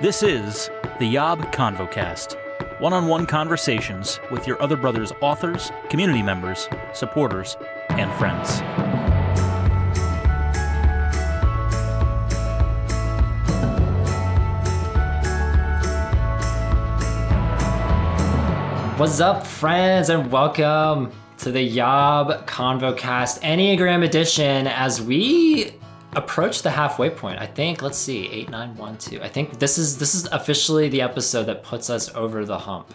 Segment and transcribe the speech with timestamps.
[0.00, 0.70] This is
[1.00, 2.36] the Yob Convocast
[2.78, 7.56] one on one conversations with your other brother's authors, community members, supporters,
[7.88, 8.60] and friends.
[19.00, 25.72] What's up, friends, and welcome to the Yob Convocast Enneagram Edition as we
[26.14, 27.40] approach the halfway point.
[27.40, 29.20] I think, let's see, eight, nine, one, two.
[29.22, 32.94] I think this is this is officially the episode that puts us over the hump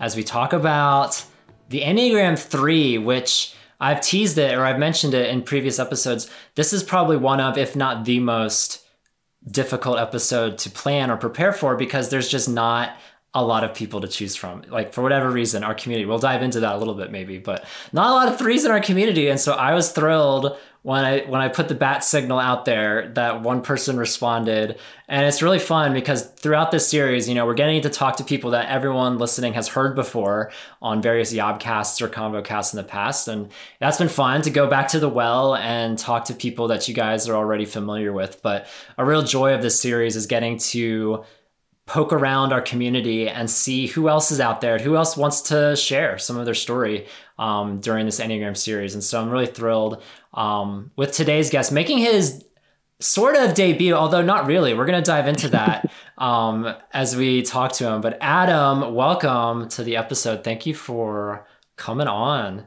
[0.00, 1.24] as we talk about
[1.68, 6.30] the Enneagram 3, which I've teased it or I've mentioned it in previous episodes.
[6.54, 8.84] This is probably one of, if not the most
[9.50, 12.96] difficult episode to plan or prepare for because there's just not
[13.34, 14.62] a lot of people to choose from.
[14.68, 17.64] Like for whatever reason, our community, we'll dive into that a little bit maybe, but
[17.92, 19.28] not a lot of threes in our community.
[19.28, 23.08] And so I was thrilled when I when I put the bat signal out there
[23.14, 24.78] that one person responded.
[25.08, 28.24] And it's really fun because throughout this series, you know, we're getting to talk to
[28.24, 33.28] people that everyone listening has heard before on various Yobcasts or Convocasts in the past.
[33.28, 36.88] And that's been fun to go back to the well and talk to people that
[36.88, 38.42] you guys are already familiar with.
[38.42, 38.66] But
[38.98, 41.24] a real joy of this series is getting to
[41.86, 45.76] poke around our community and see who else is out there, who else wants to
[45.76, 47.06] share some of their story
[47.38, 48.94] um, during this Enneagram series.
[48.94, 50.02] And so I'm really thrilled
[50.34, 52.44] um, with today's guest making his
[53.00, 54.74] sort of debut, although not really.
[54.74, 58.00] We're going to dive into that um, as we talk to him.
[58.00, 60.44] But Adam, welcome to the episode.
[60.44, 62.66] Thank you for coming on.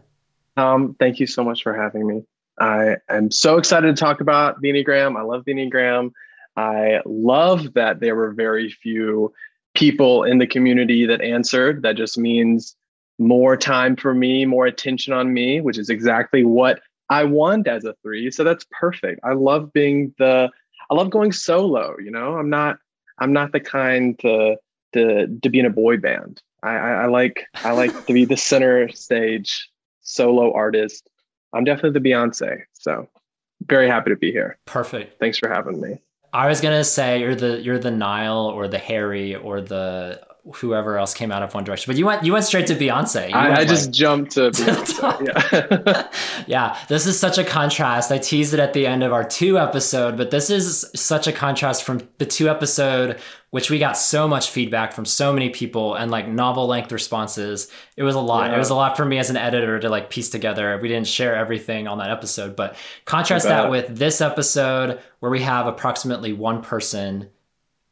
[0.57, 2.23] Um, thank you so much for having me.
[2.59, 5.17] I am so excited to talk about the Enneagram.
[5.17, 6.11] I love the Enneagram.
[6.55, 9.33] I love that there were very few
[9.73, 11.81] people in the community that answered.
[11.81, 12.75] That just means
[13.17, 17.85] more time for me, more attention on me, which is exactly what I want as
[17.85, 18.31] a three.
[18.31, 19.19] So that's perfect.
[19.23, 20.49] I love being the,
[20.89, 21.95] I love going solo.
[22.03, 22.77] You know, I'm not,
[23.19, 24.57] I'm not the kind to
[24.95, 26.41] to to be in a boy band.
[26.63, 29.69] I, I, I like I like to be the center stage
[30.01, 31.09] solo artist.
[31.53, 32.63] I'm definitely the Beyonce.
[32.73, 33.07] So
[33.67, 34.57] very happy to be here.
[34.65, 35.19] Perfect.
[35.19, 36.01] Thanks for having me.
[36.33, 40.21] I was gonna say you're the you're the Nile or the Harry or the
[40.53, 43.33] whoever else came out of One Direction, but you went you went straight to Beyonce.
[43.33, 45.51] I, I, just jumped to Beyonce.
[45.51, 46.07] yeah.
[46.47, 48.11] yeah, this is such a contrast.
[48.11, 51.31] I teased it at the end of our two episode, but this is such a
[51.31, 53.19] contrast from the two episode
[53.55, 57.71] which we got so much feedback from so many people and like novel length responses.
[57.95, 58.49] It was a lot.
[58.49, 58.57] Yeah.
[58.57, 60.77] It was a lot for me as an editor to like piece together.
[60.81, 65.39] We didn't share everything on that episode, but contrast that with this episode where we
[65.43, 67.29] have approximately one person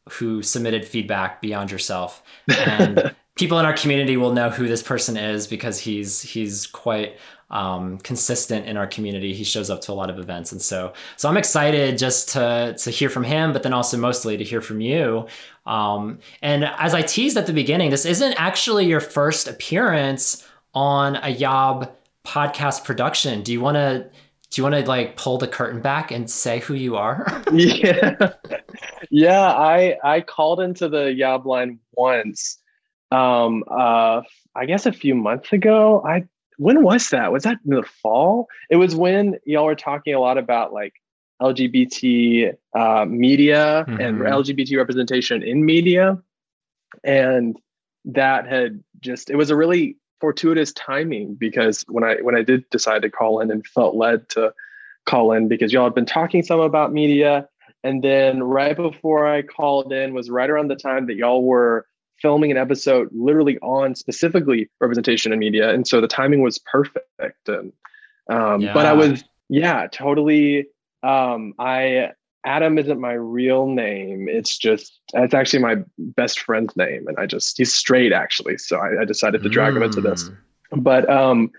[0.09, 2.23] who submitted feedback beyond yourself.
[2.57, 7.17] And people in our community will know who this person is because he's he's quite
[7.49, 9.33] um, consistent in our community.
[9.33, 12.75] He shows up to a lot of events, and so so I'm excited just to
[12.77, 15.27] to hear from him, but then also mostly to hear from you.
[15.65, 21.15] Um, and as I teased at the beginning, this isn't actually your first appearance on
[21.17, 21.91] a Yob
[22.25, 23.41] podcast production.
[23.41, 24.09] Do you want to?
[24.53, 27.25] Do you want to like pull the curtain back and say who you are?
[27.51, 28.33] yeah,
[29.09, 29.51] yeah.
[29.51, 32.59] I I called into the Yob line once.
[33.11, 34.21] Um, uh,
[34.55, 36.03] I guess a few months ago.
[36.07, 36.25] I
[36.57, 37.31] when was that?
[37.31, 38.47] Was that in the fall?
[38.69, 40.93] It was when y'all were talking a lot about like
[41.41, 43.99] LGBT uh, media mm-hmm.
[43.99, 46.21] and LGBT representation in media,
[47.03, 47.57] and
[48.05, 52.69] that had just it was a really fortuitous timing because when I when I did
[52.69, 54.53] decide to call in and felt led to
[55.05, 57.49] call in because y'all had been talking some about media.
[57.83, 61.85] And then right before I called in was right around the time that y'all were
[62.21, 65.73] filming an episode literally on specifically representation in media.
[65.73, 67.49] And so the timing was perfect.
[67.49, 67.73] And
[68.29, 68.73] um, yeah.
[68.73, 70.67] but I was yeah totally
[71.03, 72.11] um, I
[72.45, 74.27] Adam isn't my real name.
[74.29, 78.77] It's just it's actually my best friend's name, and I just he's straight actually, so
[78.77, 79.77] I, I decided to drag mm.
[79.77, 80.29] him into this.
[80.71, 80.79] Hmm.
[80.81, 81.51] But um,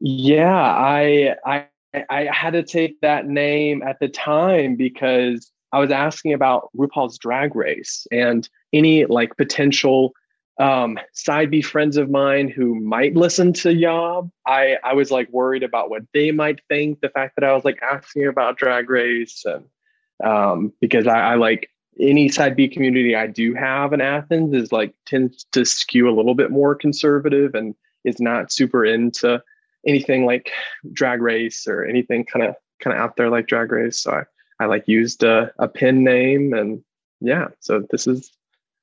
[0.00, 1.66] yeah, I I
[2.08, 7.18] I had to take that name at the time because I was asking about RuPaul's
[7.18, 10.14] Drag Race and any like potential
[10.60, 15.30] um, side B friends of mine who might listen to Yob, I, I was like
[15.32, 17.00] worried about what they might think.
[17.00, 19.64] The fact that I was like asking about Drag Race, and
[20.22, 24.70] um, because I, I like any side B community I do have in Athens is
[24.70, 27.74] like tends to skew a little bit more conservative and
[28.04, 29.42] is not super into
[29.86, 30.50] anything like
[30.92, 34.02] Drag Race or anything kind of kind of out there like Drag Race.
[34.02, 34.22] So I,
[34.62, 36.82] I like used a, a pin name and
[37.22, 37.48] yeah.
[37.60, 38.30] So this is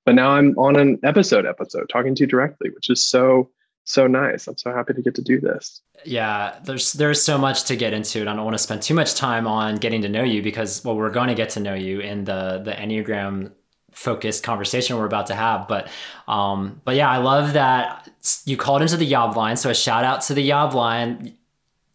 [0.07, 3.49] but now I'm on an episode episode talking to you directly, which is so
[3.83, 4.47] so nice.
[4.47, 5.81] I'm so happy to get to do this.
[6.05, 8.93] Yeah, there's there's so much to get into, and I don't want to spend too
[8.93, 11.73] much time on getting to know you because well, we're going to get to know
[11.73, 13.51] you in the the Enneagram
[13.91, 15.67] focused conversation we're about to have.
[15.67, 15.89] But
[16.25, 18.09] um, but yeah, I love that
[18.45, 19.57] you called into the Yob line.
[19.57, 21.35] So a shout out to the Yob line.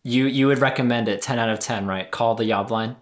[0.03, 2.11] You you would recommend it 10 out of 10, right?
[2.11, 2.95] Call the Yob line.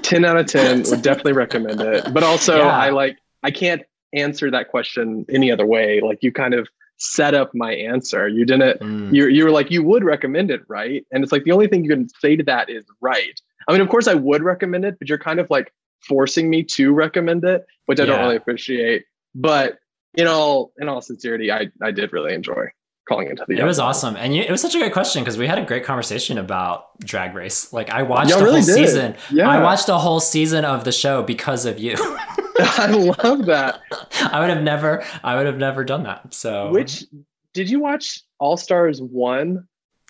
[0.00, 2.14] 10 out of 10 would definitely recommend it.
[2.14, 2.68] But also Yeah.
[2.68, 3.82] I like I can't
[4.12, 6.00] answer that question any other way.
[6.00, 6.68] Like you kind of
[6.98, 8.26] set up my answer.
[8.28, 9.12] You didn't Mm.
[9.14, 11.04] you're you're like you would recommend it, right?
[11.12, 13.40] And it's like the only thing you can say to that is right.
[13.68, 16.62] I mean, of course I would recommend it, but you're kind of like forcing me
[16.62, 19.04] to recommend it, which I don't really appreciate.
[19.34, 19.78] But
[20.14, 22.66] in all in all sincerity, I I did really enjoy
[23.06, 25.38] calling into the It was awesome, and you, it was such a great question because
[25.38, 27.72] we had a great conversation about Drag Race.
[27.72, 28.74] Like I watched Y'all the really whole did.
[28.88, 29.16] season.
[29.30, 29.48] Yeah.
[29.48, 31.94] I watched a whole season of the show because of you.
[32.58, 33.80] I love that.
[34.22, 36.32] I would have never, I would have never done that.
[36.32, 37.04] So Which
[37.52, 39.68] did you watch All Stars one?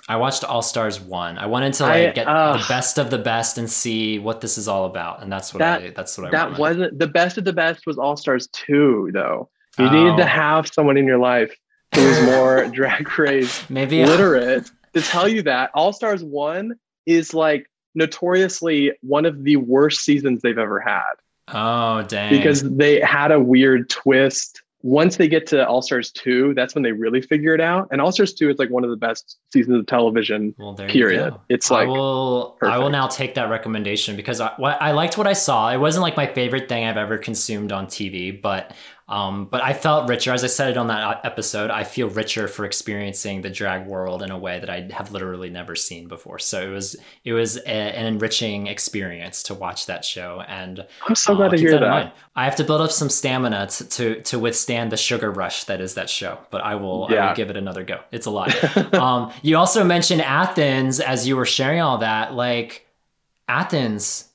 [0.08, 1.36] I watched All Stars one.
[1.38, 2.60] I wanted to I- like get ugh.
[2.60, 5.58] the best of the best and see what this is all about, and that's what
[5.58, 5.90] That- I.
[5.90, 6.30] That's what I.
[6.30, 6.60] That wanted.
[6.60, 9.48] wasn't the best of the best was All Stars 2 though.
[9.78, 9.90] You Oh.
[9.90, 11.52] needed to have someone in your life
[11.94, 16.74] who was more drag race maybe uh, literate to tell you that All Stars 1
[17.06, 21.12] is like notoriously one of the worst seasons they've ever had
[21.48, 22.30] Oh dang!
[22.36, 24.62] because they had a weird twist.
[24.82, 27.88] Once they get to All Stars 2, that's when they really figure it out.
[27.90, 30.54] And All Stars 2 is like one of the best seasons of television.
[30.58, 31.30] well, there you period.
[31.34, 31.40] go.
[31.48, 32.56] It's I like will.
[32.62, 35.72] I will now take that recommendation because I, what, I liked what I saw.
[35.72, 38.74] It wasn't like my favorite thing I've ever consumed on TV, but
[39.08, 40.32] um, but I felt richer.
[40.32, 43.86] As I said it on that e-, episode, I feel richer for experiencing the drag
[43.86, 46.40] world in a way that I have literally never seen before.
[46.40, 51.14] So it was it was a, an enriching experience to watch that show, and I'm
[51.14, 51.88] so uh, glad to hear that.
[51.88, 52.12] mind.
[52.34, 55.80] I have to build up some stamina to, to to withstand the sugar rush that
[55.80, 58.00] is that show, but I will, I will give it another go.
[58.10, 58.52] It's a lot.
[58.94, 62.34] um, you also mentioned Athens as you were sharing all that.
[62.34, 62.88] Like
[63.46, 64.28] Athens,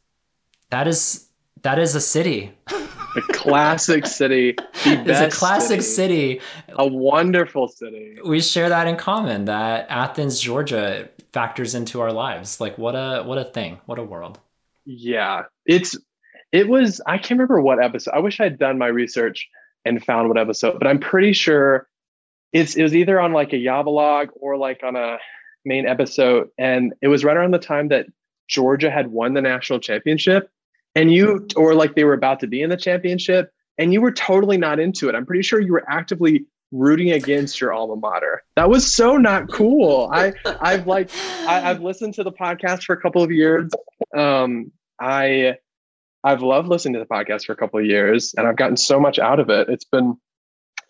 [0.69, 1.27] that is
[1.63, 2.52] that is a city.
[2.69, 4.56] a classic city.
[4.84, 6.42] It's a classic city.
[6.69, 8.18] A wonderful city.
[8.25, 9.46] We share that in common.
[9.46, 12.60] That Athens, Georgia, factors into our lives.
[12.60, 13.80] Like what a what a thing.
[13.86, 14.40] What a world.
[14.86, 15.44] Yeah.
[15.66, 15.98] It's
[16.52, 18.12] it was I can't remember what episode.
[18.14, 19.48] I wish I'd done my research
[19.86, 21.88] and found what episode, but I'm pretty sure
[22.54, 25.18] it's it was either on like a Yabalog or like on a
[25.64, 26.50] main episode.
[26.57, 28.07] And it was right around the time that
[28.48, 30.50] Georgia had won the national championship.
[30.96, 34.12] And you or like they were about to be in the championship and you were
[34.12, 35.16] totally not into it.
[35.16, 38.44] I'm pretty sure you were actively rooting against your alma mater.
[38.56, 40.10] That was so not cool.
[40.14, 41.10] I I've like
[41.48, 43.72] I, I've listened to the podcast for a couple of years.
[44.16, 45.56] Um, I
[46.24, 49.00] I've loved listening to the podcast for a couple of years, and I've gotten so
[49.00, 49.70] much out of it.
[49.70, 50.18] It's been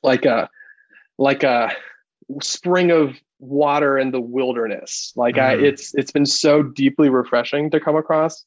[0.03, 0.49] like a
[1.17, 1.71] like a
[2.41, 5.13] spring of water in the wilderness.
[5.15, 5.63] Like I, Mhm.
[5.63, 8.45] it's it's been so deeply refreshing to come across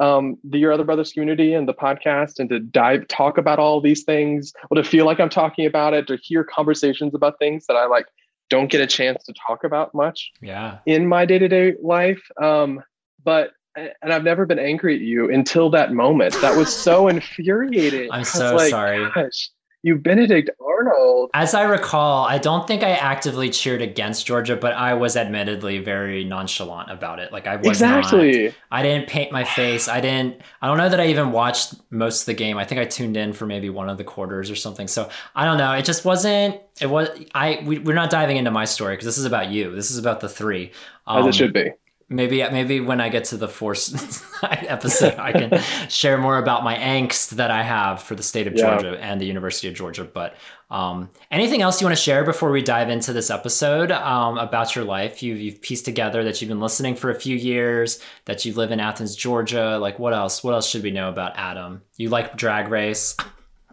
[0.00, 3.80] um, the Your Other Brothers community and the podcast, and to dive talk about all
[3.80, 7.66] these things, or to feel like I'm talking about it, to hear conversations about things
[7.66, 8.06] that I like
[8.48, 10.78] don't get a chance to talk about much Yeah.
[10.86, 12.80] in my day-to-day life um
[13.24, 18.08] but and i've never been angry at you until that moment that was so infuriating
[18.12, 19.04] I'm so like, sorry.
[19.16, 19.50] gosh
[19.86, 24.72] you benedict arnold As I recall, I don't think I actively cheered against Georgia, but
[24.72, 27.32] I was admittedly very nonchalant about it.
[27.32, 29.86] Like I was not exactly I didn't paint my face.
[29.86, 30.42] I didn't.
[30.60, 32.58] I don't know that I even watched most of the game.
[32.58, 34.88] I think I tuned in for maybe one of the quarters or something.
[34.88, 35.70] So I don't know.
[35.72, 36.60] It just wasn't.
[36.80, 37.08] It was.
[37.32, 37.62] I.
[37.64, 39.72] We, we're not diving into my story because this is about you.
[39.72, 40.72] This is about the three.
[41.06, 41.70] as Um, it should be
[42.08, 43.92] Maybe maybe when I get to the fourth
[44.44, 48.54] episode, I can share more about my angst that I have for the state of
[48.54, 48.78] Yeah.
[48.78, 50.04] Georgia and the University of Georgia.
[50.04, 50.36] But
[50.70, 54.76] um, anything else you want to share before we dive into this episode um, about
[54.76, 55.20] your life?
[55.20, 58.70] You've, you've pieced together that you've been listening for a few years, that you live
[58.70, 59.76] in Athens, Georgia.
[59.78, 60.44] Like what else?
[60.44, 61.82] What else should we know about Adam?
[61.96, 63.16] You like Drag Race?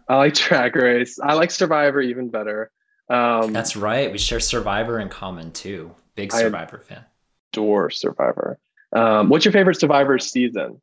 [0.09, 2.69] i like drag race i like survivor even better
[3.09, 4.11] um That's right.
[4.11, 5.95] We share Survivor in common too.
[6.15, 7.05] Big I- Survivor fan.
[7.53, 8.57] Adore survivor
[8.93, 10.81] um what's your favorite survivor season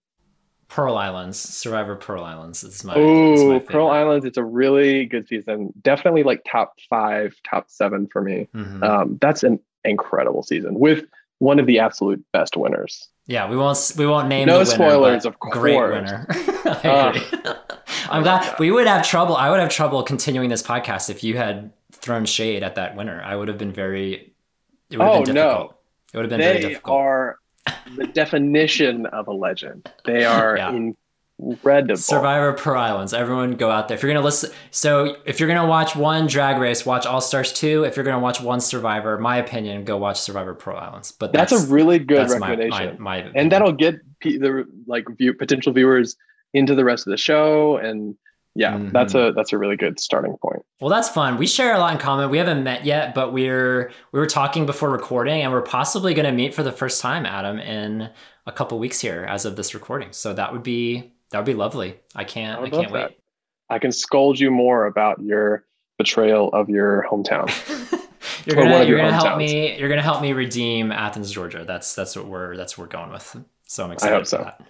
[0.68, 2.62] Pearl Islands, Survivor Pearl Islands.
[2.62, 7.68] Is my, oh pearl islands it's a really good season definitely like top five top
[7.68, 8.82] seven for me Mhm.
[8.84, 11.04] um that's an incredible season with
[11.38, 14.90] one of the absolute best winners Yeah, we won't we won't name No the winner,
[14.90, 16.26] spoilers, of Great winner.
[16.30, 17.52] I agree.
[18.10, 19.36] I'm glad we would have trouble.
[19.36, 23.20] I would have trouble continuing this podcast if you had thrown shade at that winner.
[23.24, 24.34] I would have been very.
[24.90, 25.74] It would have Oh, been no.
[26.12, 26.96] It would have been very they difficult.
[26.98, 27.38] are
[27.96, 29.90] the definition of a legend.
[30.04, 30.90] They are Yeah.
[31.38, 31.96] incredible.
[31.96, 33.14] Survivor Pearl Islands.
[33.14, 33.96] Everyone go out there.
[33.96, 37.52] If you're gonna listen, so if you're gonna watch one Drag Race, watch All Stars
[37.52, 37.84] two.
[37.84, 41.12] If you're gonna watch one Survivor, my opinion, go watch Survivor Pearl Islands.
[41.12, 44.66] But That's, that's, a really good that's my, recommendation, my, my and that'll get the
[44.86, 46.16] like view, potential viewers
[46.52, 48.16] into the rest of the show, and
[48.54, 48.92] yeah, Mhm.
[48.92, 50.64] that's a that's a really good starting point.
[50.80, 51.36] Well, that's fun.
[51.36, 52.30] We share a lot in common.
[52.30, 56.26] We haven't met yet, but we're we were talking before recording, and we're possibly going
[56.26, 58.10] to meet for the first time, Adam, in
[58.46, 60.08] a couple weeks here as of this recording.
[60.12, 62.00] So that would be that would be lovely.
[62.14, 63.18] I can't I I, can't wait.
[63.68, 65.64] I can scold you more about your
[65.98, 67.46] betrayal of your hometown.
[68.46, 71.64] you're gonna you're your gonna help me you're gonna help me redeem Athens, Georgia.
[71.64, 73.36] That's that's what we're that's what we're going with.
[73.66, 74.38] So I'm excited I hope so.
[74.38, 74.60] that.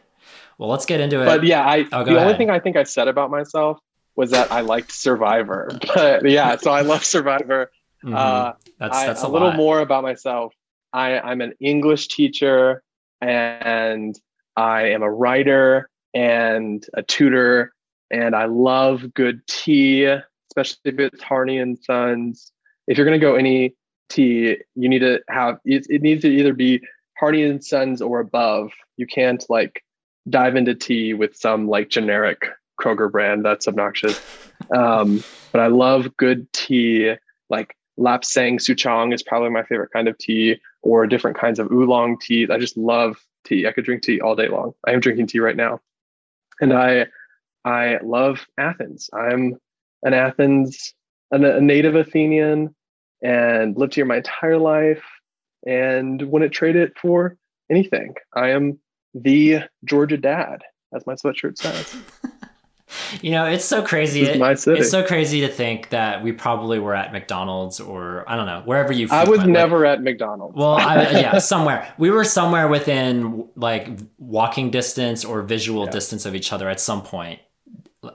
[0.60, 1.24] Well, let's get into it.
[1.24, 3.78] But yeah, I Oh, the only thing I think I said about myself
[4.14, 5.70] was that I liked Survivor.
[5.94, 7.70] But yeah, so I love Survivor.
[8.04, 8.14] Mhm.
[8.14, 10.52] Uh, that's that's a, a, little more about myself.
[10.92, 12.82] I, I'm an English teacher
[13.22, 14.14] and
[14.54, 17.72] I am a writer and a tutor,
[18.10, 20.04] and I love good tea,
[20.50, 22.52] especially if it's Harney and Sons.
[22.86, 23.76] If you're gonna go any
[24.10, 26.82] tea, you need to have it, it needs to either be
[27.18, 28.72] Harney and Sons or above.
[28.98, 29.82] You can't like
[30.30, 32.46] dive into tea with some like generic
[32.80, 34.20] Kroger brand that's obnoxious.
[34.74, 35.22] Um,
[35.52, 37.14] but I love good tea,
[37.48, 42.18] like Lapsang Souchong is probably my favorite kind of tea, or different kinds of oolong
[42.18, 42.50] teas.
[42.50, 43.66] I just love tea.
[43.66, 44.72] I could drink tea all day long.
[44.86, 45.80] I am drinking tea right now,
[46.60, 47.06] and I
[47.64, 49.10] I love Athens.
[49.12, 49.56] I'm
[50.02, 50.94] an Athens,
[51.30, 52.74] a native Athenian,
[53.22, 55.04] and lived here my entire life,
[55.66, 57.36] and wouldn't trade it for
[57.70, 58.14] anything.
[58.34, 58.78] I am
[59.14, 60.62] the Georgia dad,
[60.94, 61.96] as my sweatshirt says.
[63.20, 64.22] You know, it's so crazy.
[64.22, 68.46] It- it's so crazy to think that we probably were at McDonald's or I don't
[68.46, 69.06] know wherever you.
[69.12, 70.56] I was frequent, like- never at McDonald's.
[70.56, 71.92] Well, I, yeah, somewhere.
[71.98, 73.88] We were somewhere within like
[74.18, 75.90] walking distance or visual Yeah.
[75.92, 77.38] distance of each other at some point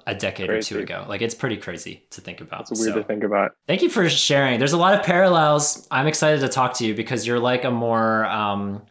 [0.08, 1.06] a decade or two ago.
[1.08, 2.70] Like it's pretty crazy to think about.
[2.70, 3.56] It's weird So, to think about.
[3.68, 4.60] Thank you for sharing.
[4.60, 5.88] There's a lot of parallels.
[5.90, 8.82] I'm excited to talk to you because you're like a more um,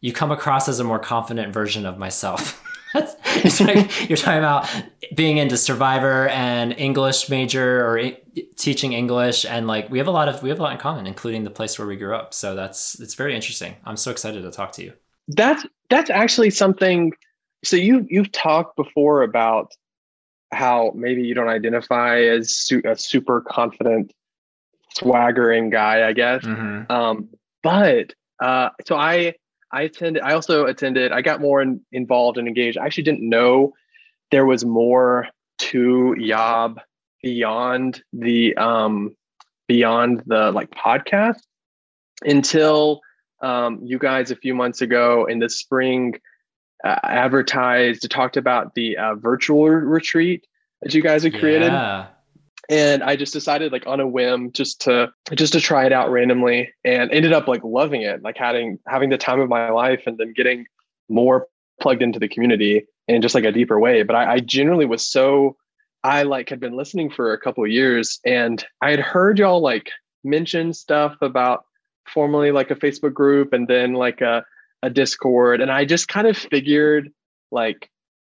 [0.00, 2.62] you come across as a more confident version of myself.
[2.94, 4.68] it's like you're talking about
[5.14, 8.18] being into Survivor and English major or I-
[8.56, 11.06] teaching English, and like we have a lot of we have a lot in common,
[11.06, 12.32] including the place where we grew up.
[12.32, 13.76] So that's it's very interesting.
[13.84, 14.92] I'm so excited to talk to you.
[15.28, 17.12] That's that's actually something.
[17.64, 19.72] So you you've talked before about
[20.52, 24.14] how maybe you don't identify as su- a super confident,
[24.94, 26.08] swaggering guy.
[26.08, 26.42] I guess.
[26.42, 26.90] Mm-hmm.
[26.90, 27.28] Um,
[27.62, 29.34] but uh, so I
[29.72, 30.22] I attended.
[30.22, 31.12] I also attended.
[31.12, 32.78] I got more in, involved and engaged.
[32.78, 33.74] I actually didn't know
[34.30, 36.80] there was more to Yob
[37.22, 39.16] beyond the um,
[39.66, 41.40] beyond the like podcast
[42.22, 43.00] until
[43.40, 46.14] um, you guys a few months ago in the spring
[46.84, 50.46] uh, advertised talked about the uh, virtual retreat
[50.82, 52.06] that you guys had created Yeah.
[52.68, 56.10] And I just decided like on a whim just to just to try it out
[56.10, 60.02] randomly and ended up like loving it like having having the time of my life
[60.06, 60.66] and then getting
[61.08, 61.46] more
[61.80, 65.04] plugged into the community in just like a deeper way but I, I generally was
[65.04, 65.56] so
[66.04, 69.90] I like had been listening for a couple years and I had heard y'all like
[70.24, 71.64] mention stuff about
[72.06, 74.44] formerly like a Facebook group and then like a,
[74.82, 77.10] a Discord and I just kind of figured
[77.50, 77.90] like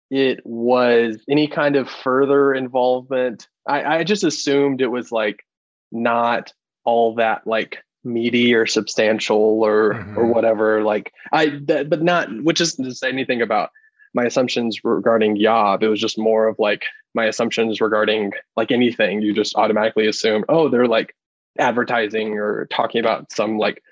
[0.09, 3.47] it was any kind of further involvement.
[3.67, 5.45] I, I just assumed it was like
[5.91, 6.53] not
[6.83, 10.33] all that like meaty or substantial or or Mhm.
[10.33, 10.83] whatever.
[10.83, 13.69] Like I, that, but not which isn't to say anything about
[14.13, 15.83] my assumptions regarding Yob.
[15.83, 19.21] It was just more of like my assumptions regarding like anything.
[19.21, 21.15] You just automatically assume, oh, they're like
[21.59, 23.83] advertising or talking about some like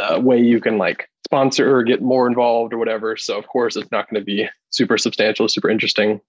[0.00, 3.16] uh, way you can like sponsor or get more involved or whatever.
[3.16, 6.20] So of course it's not going to be super substantial, super interesting.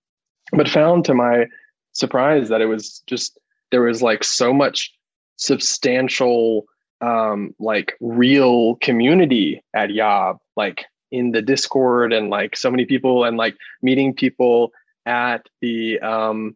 [0.53, 1.47] But found to my
[1.95, 3.39] surprise that it was just
[3.71, 4.93] there was like so much
[5.37, 6.65] substantial
[7.01, 13.23] um like real community at Yob, like in the Discord and like so many people
[13.23, 14.71] and like meeting people
[15.05, 16.55] at the um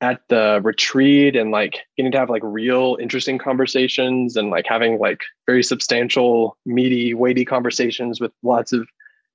[0.00, 4.98] at the retreat and like getting to have like real interesting conversations and like having
[4.98, 8.88] like very substantial meaty weighty conversations with lots of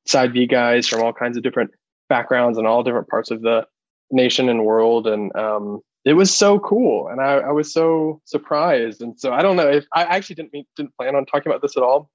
[0.06, 1.72] side B guys from all kinds of different
[2.10, 3.68] backgrounds and all different parts of the
[4.12, 9.02] nation and world and um it was so cool and I, I was so surprised
[9.02, 11.62] and so i don't know if i actually didn't mean, didn't plan on talking about
[11.62, 12.10] this at all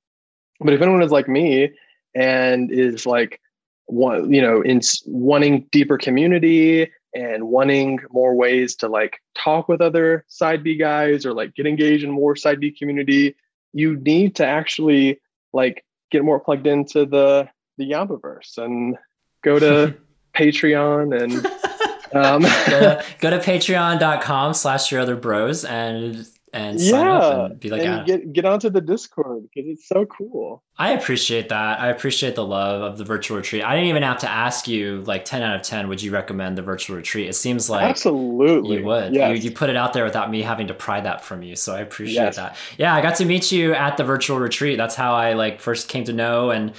[0.61, 1.71] but if anyone is like me
[2.15, 3.41] and is like
[3.87, 9.81] one you know in wanting deeper community and wanting more ways to like talk with
[9.81, 13.35] other side b guys or like get engaged in more side b community
[13.73, 15.21] you need to actually
[15.53, 18.97] like get more plugged into the the Yabaverse and
[19.43, 19.97] go to
[20.37, 21.47] patreon and
[22.15, 27.51] um go, to, go to patreon.com slash your other bros and and sign yeah, up
[27.53, 30.65] and be like, and get get onto the Discord because it's so cool.
[30.77, 31.79] I appreciate that.
[31.79, 33.63] I appreciate the love of the virtual retreat.
[33.63, 36.59] I didn't even have to ask you like 10 out of 10 would you recommend
[36.59, 37.29] the virtual retreat?
[37.29, 39.15] It seems like Absolutely, you would.
[39.15, 39.45] Yes.
[39.45, 41.55] You, you put it out there without me having to pry that from you.
[41.55, 42.37] So I appreciate Yes.
[42.37, 42.57] that.
[42.79, 44.77] Yeah, I got to meet you at the virtual retreat.
[44.77, 46.73] That's how I like first came to know and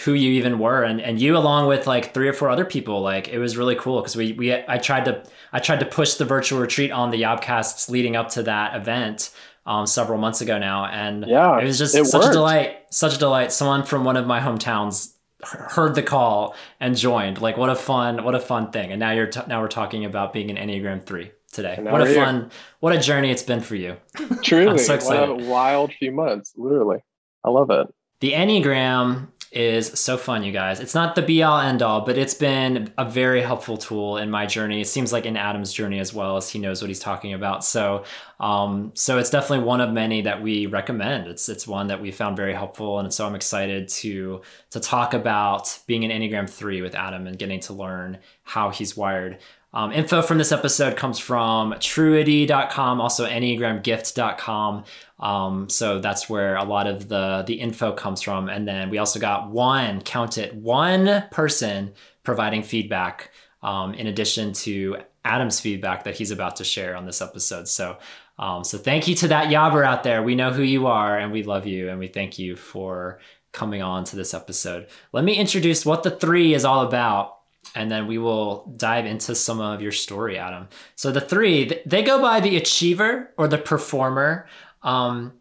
[0.00, 3.02] who you even were and, and you along with like three or four other people
[3.02, 5.22] like it was really cool because we, we I tried to
[5.52, 9.30] I tried to push the virtual retreat on the Yobcasts leading up to that event
[9.66, 13.16] um, several months ago now and Yeah, it was just it such a delight such
[13.16, 13.52] a delight.
[13.52, 17.40] Someone from one of my hometowns heard the call and joined.
[17.40, 18.92] Like what a fun what a fun thing.
[18.92, 21.78] And now you're t- now we're talking about being an enneagram 3 today.
[21.80, 22.14] What a here.
[22.14, 23.96] fun what a journey it's been for you.
[24.42, 26.54] Truly, so what a wild few months.
[26.56, 27.04] Literally,
[27.44, 27.92] I love it.
[28.20, 30.80] The Enneagram is so fun, you guys.
[30.80, 34.30] It's not the be all end all, but it's been a very helpful tool in
[34.30, 34.80] my journey.
[34.80, 37.62] It seems like in Adam's journey as well, as he knows what he's talking about.
[37.62, 38.04] So,
[38.40, 41.26] um, so it's definitely one of many that we recommend.
[41.26, 44.40] It's it's one that we found very helpful, and so I'm excited to
[44.70, 48.96] to talk about being an Enneagram three with Adam and getting to learn how he's
[48.96, 49.38] wired.
[49.74, 54.84] Um, info from this episode comes from truity.com, also enneagramgift.com.
[55.18, 58.48] Um, so that's where a lot of the the info comes from.
[58.48, 63.30] And then we also got one, count it, one person providing feedback
[63.62, 67.68] um, in addition to Adam's feedback that he's about to share on this episode.
[67.68, 67.98] So
[68.38, 70.22] um, so thank you to that Yabber out there.
[70.22, 73.20] We know who you are and we love you and we thank you for
[73.52, 74.88] coming on to this episode.
[75.12, 77.36] Let me introduce what the three is all about
[77.74, 80.68] and then we will dive into some of your story, Adam.
[80.94, 84.46] So the three, they go by the achiever or the performer.
[84.82, 85.32] Um,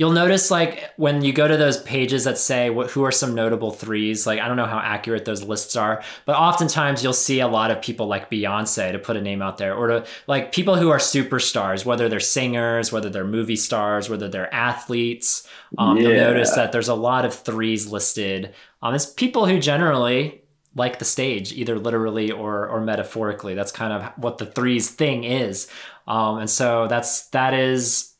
[0.00, 3.34] you'll notice like when you go to those pages that say what, who are some
[3.34, 7.40] notable threes, like I don't know how accurate those lists are, but oftentimes you'll see
[7.40, 10.52] a lot of people like Beyonce to put a name out there or to like
[10.52, 15.46] people who are superstars, whether they're singers, whether they're movie stars, whether they're athletes.
[15.76, 18.54] Um, You'll notice that there's a lot of threes listed.
[18.80, 20.40] Um, it's people who generally
[20.74, 23.54] like the stage, either literally or or metaphorically.
[23.54, 25.68] That's kind of what the threes thing is.
[26.06, 28.14] Um, and so that's that is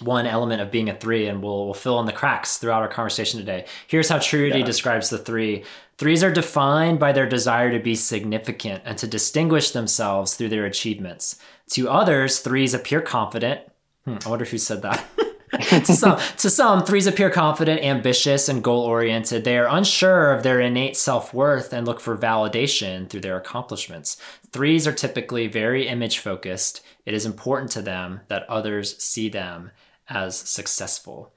[0.00, 2.88] one element of being a three, and we'll, we'll fill in the cracks throughout our
[2.88, 3.66] conversation today.
[3.88, 4.64] Here's how Truity Yeah.
[4.64, 5.64] describes the three.
[5.98, 10.64] Threes are defined by their desire to be significant and to distinguish themselves through their
[10.64, 11.36] achievements.
[11.72, 13.60] To others, threes appear confident.
[14.06, 15.04] Hmm, I wonder who said that.
[15.68, 19.44] to some, to some, threes appear confident, ambitious, and goal oriented.
[19.44, 24.16] They are unsure of their innate self worth and look for validation through their accomplishments.
[24.52, 26.82] Threes are typically very image focused.
[27.06, 29.70] It is important to them that others see them
[30.08, 31.32] as successful.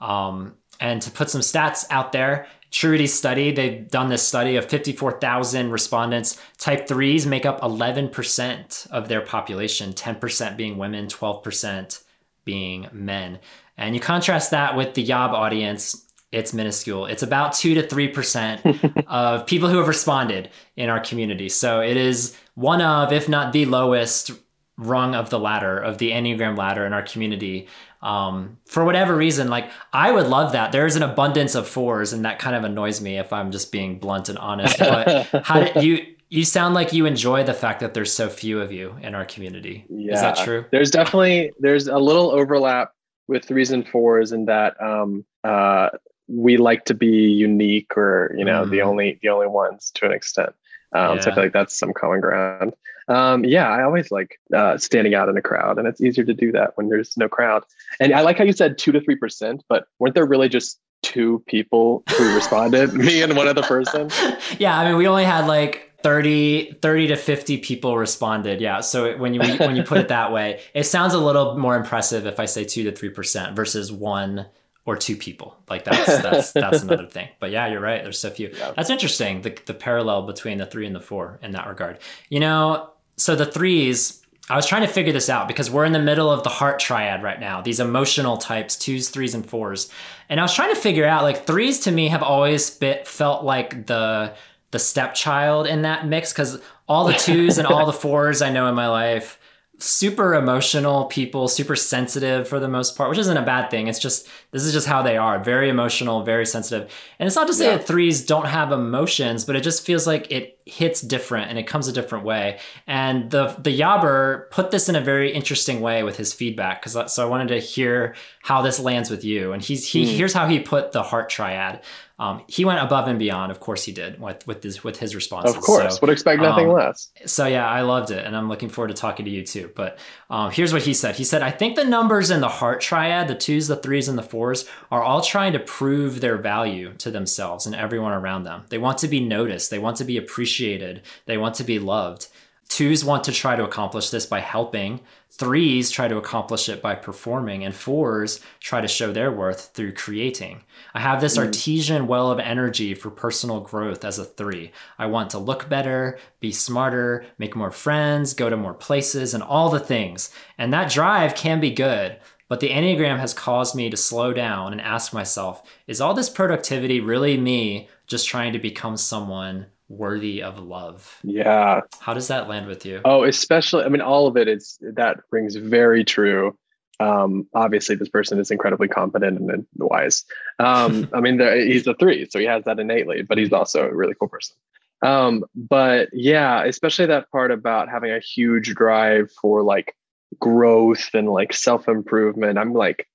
[0.00, 4.66] Um, and to put some stats out there, Truity's study, they've done this study of
[4.66, 6.38] 54,000 respondents.
[6.58, 12.02] Type 3s make up 11% of their population, 10% being women, 12%
[12.44, 13.38] being men.
[13.78, 17.06] And you contrast that with the Yob audience, it's minuscule.
[17.06, 21.48] It's about 2 to 3% of people who have responded in our community.
[21.48, 24.32] So it is one of, if not the lowest
[24.76, 27.68] rung of the ladder, of the Enneagram ladder in our community.
[28.02, 30.72] Um, for whatever reason, like I would love that.
[30.72, 33.98] There's an abundance of fours, and that kind of annoys me if I'm just being
[33.98, 34.78] blunt and honest.
[34.78, 36.06] But how did you?
[36.28, 39.24] You sound like you enjoy the fact that there's so few of you in our
[39.24, 39.86] community.
[39.88, 40.64] Is that true?
[40.72, 42.90] There's definitely there's a little overlap
[43.28, 45.90] with threes and fours in that um, uh,
[46.28, 48.86] we like to be unique or you know the Mhm.
[48.86, 50.52] only the only ones to an extent.
[50.92, 52.74] Um, So I feel like that's some common ground.
[53.08, 56.34] Um, yeah, I always like uh, standing out in a crowd, and it's easier to
[56.34, 57.62] do that when there's no crowd.
[58.00, 60.80] And I like how you said two to three percent, but weren't there really just
[61.02, 64.10] two people who responded, me and one other person?
[64.58, 68.60] yeah, I mean, we only had like 30, 30 to 50 people responded.
[68.60, 68.80] Yeah.
[68.80, 71.74] So it- when you when you put it that way, it sounds a little more
[71.76, 74.46] impressive if I say 2 to 3% versus 1
[74.84, 75.56] or 2 people.
[75.68, 77.28] Like that's that's that's another thing.
[77.40, 78.04] But yeah, you're right.
[78.04, 78.52] There's so few.
[78.56, 78.70] Yeah.
[78.76, 79.40] That's interesting.
[79.42, 81.98] The the parallel between the 3 and the 4 in that regard.
[82.28, 85.92] You know, so the 3s I was trying to figure this out because we're in
[85.92, 87.62] the middle of the heart triad right now.
[87.62, 89.90] These emotional types, twos, threes, and fours.
[90.28, 93.42] And I was trying to figure out like threes to me have always bit, felt
[93.42, 94.34] like the
[94.70, 98.68] the stepchild in that mix because all the twos and all the fours I know
[98.68, 99.38] in my life,
[99.78, 103.88] super emotional people, super sensitive for the most part, which isn't a bad thing.
[103.88, 105.38] It's just this is just how they are.
[105.42, 106.90] Very emotional, very sensitive.
[107.18, 107.76] And it's not to say Yeah.
[107.76, 111.66] that threes don't have emotions, but it just feels like it hits different and it
[111.66, 112.58] comes a different way.
[112.86, 117.12] And the the Yabber put this in a very interesting way with his feedback because
[117.12, 119.52] so I wanted to hear how this lands with you.
[119.52, 120.16] And he's he Hmm.
[120.16, 121.82] here's how he put the heart triad.
[122.18, 123.52] Um, he went above and beyond.
[123.52, 125.54] Of course, he did with with his with his responses.
[125.54, 127.10] Of course, so, would expect nothing um, less.
[127.26, 129.70] So yeah, I loved it, and I'm looking forward to talking to you too.
[129.74, 129.98] But
[130.30, 131.16] um, here's what he said.
[131.16, 134.16] He said, "I think the numbers in the heart triad, the twos, the threes, and
[134.16, 138.64] the fours, are all trying to prove their value to themselves and everyone around them.
[138.70, 139.70] They want to be noticed.
[139.70, 141.02] They want to be appreciated.
[141.26, 142.28] They want to be loved."
[142.68, 145.00] Twos want to try to accomplish this by helping.
[145.30, 147.64] Threes try to accomplish it by performing.
[147.64, 150.64] And fours try to show their worth through creating.
[150.92, 151.42] I have this hmm.
[151.42, 154.72] artesian well of energy for personal growth as a three.
[154.98, 159.42] I want to look better, be smarter, make more friends, go to more places, and
[159.42, 160.30] all the things.
[160.58, 162.18] And that drive can be good.
[162.48, 166.28] But the Enneagram has caused me to slow down and ask myself is all this
[166.28, 171.18] productivity really me just trying to become someone worthy of love.
[171.22, 171.82] Yeah.
[172.00, 173.00] How does that land with you?
[173.04, 176.56] Oh, especially, I mean, all of it is that rings very true.
[176.98, 180.24] Um, obviously, this person is incredibly competent and wise.
[180.58, 183.94] Um, I mean, he's a three, so he has that innately, but he's also a
[183.94, 184.56] really cool person.
[185.02, 189.94] Um, but yeah, especially that part about having a huge drive for like
[190.40, 192.58] growth and like self improvement.
[192.58, 193.06] I'm like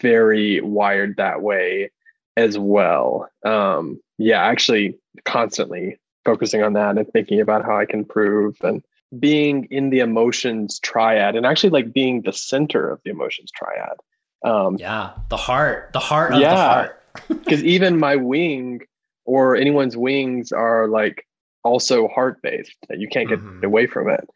[0.00, 1.90] very wired that way
[2.36, 3.28] as well.
[3.44, 8.82] Um, yeah, actually, constantly focusing on that and thinking about how I can prove and
[9.18, 13.96] being in the emotions triad and actually like being the center of the emotions triad.
[14.44, 16.96] Um, yeah, the heart, the heart of yeah, the heart.
[17.28, 18.80] Because even my wing
[19.24, 21.26] or anyone's wings are like
[21.64, 23.64] also heart based that you can't get mm-hmm.
[23.64, 24.28] away from it.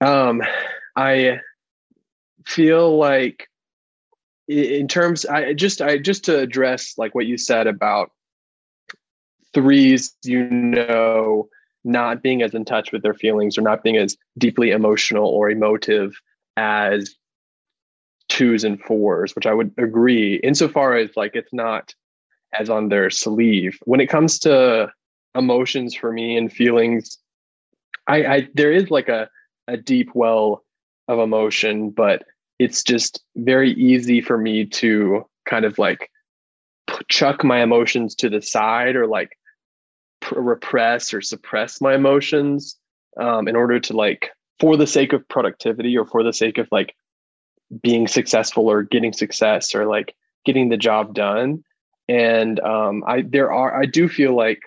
[0.00, 0.42] Um,
[0.96, 1.38] I
[2.44, 3.48] feel like
[4.48, 8.10] in terms i just i just to address like what you said about
[9.54, 11.48] threes you know
[11.84, 15.50] not being as in touch with their feelings or not being as deeply emotional or
[15.50, 16.12] emotive
[16.56, 17.14] as
[18.28, 21.94] twos and fours which i would agree insofar as like it's not
[22.58, 23.78] as on their sleeve.
[23.84, 24.92] When it comes to
[25.34, 27.16] emotions for me and feelings
[28.06, 29.28] i i there is like a
[29.66, 30.62] a deep well
[31.08, 32.24] of emotion but
[32.58, 36.10] it's just very easy for me to kind of like
[37.08, 39.30] chuck my emotions to the side or like
[40.36, 42.76] repress or suppress my emotions
[43.20, 46.68] um, in order to like for the sake of productivity or for the sake of
[46.70, 46.94] like
[47.82, 50.14] being successful or getting success or like
[50.44, 51.64] getting the job done.
[52.08, 54.60] And um, i there are i do feel like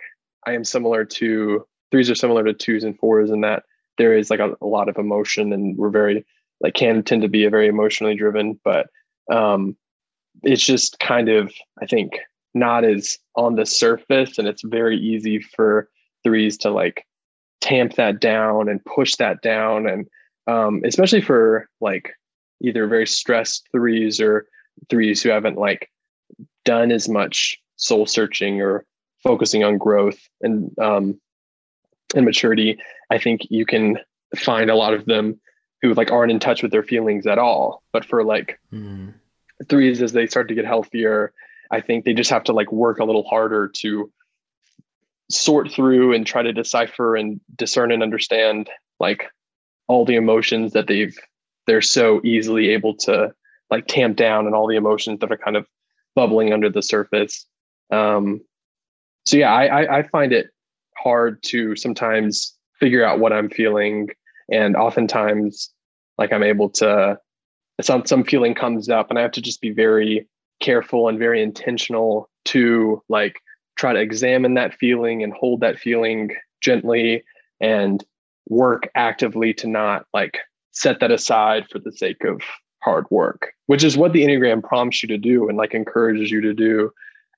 [0.48, 3.64] i am similar to threes are similar to twos and fours in that
[3.98, 6.26] there is like a, a lot of emotion and we're very
[6.62, 8.88] like can tend to be a very emotionally driven, but
[9.32, 9.76] um,
[10.44, 12.14] it's just kind of I think
[12.56, 15.90] not as on the surface, and it's very easy for
[16.24, 17.06] threes to like
[17.62, 20.08] tamp that down and push that down, and
[20.48, 22.14] um, especially for like
[22.62, 24.48] either very stressed threes or
[24.90, 25.92] threes who haven't like
[26.64, 28.86] done as much soul searching or
[29.24, 31.20] focusing on growth and um,
[32.16, 32.78] and maturity.
[33.12, 34.00] I think you can
[34.36, 35.40] find a lot of them
[35.82, 37.84] who like aren't in touch with their feelings at all.
[37.92, 39.14] But for like mm.
[39.70, 41.34] threes, as they start to get healthier,
[41.72, 44.12] I think they just have to like work a little harder to
[45.30, 49.26] sort through and try to decipher and discern and understand like
[49.88, 51.18] all the emotions that they've
[51.68, 53.34] they're so easily able to
[53.72, 55.66] like tamp down and all the emotions that are kind of
[56.16, 57.48] bubbling under the surface.
[57.92, 58.42] Um,
[59.26, 60.52] so yeah, I, I find it
[60.96, 64.10] hard to sometimes figure out what I'm feeling
[64.52, 65.72] and oftentimes
[66.18, 67.18] like i'm able to
[67.82, 70.28] some some feeling comes up and i have to just be very
[70.60, 73.42] careful and very intentional to like
[73.78, 77.24] try to examine that feeling and hold that feeling gently
[77.60, 78.04] and
[78.48, 80.40] work actively to not like
[80.72, 82.42] set that aside for the sake of
[82.84, 86.42] hard work which is what the enneagram prompts you to do and like encourages you
[86.42, 86.92] to do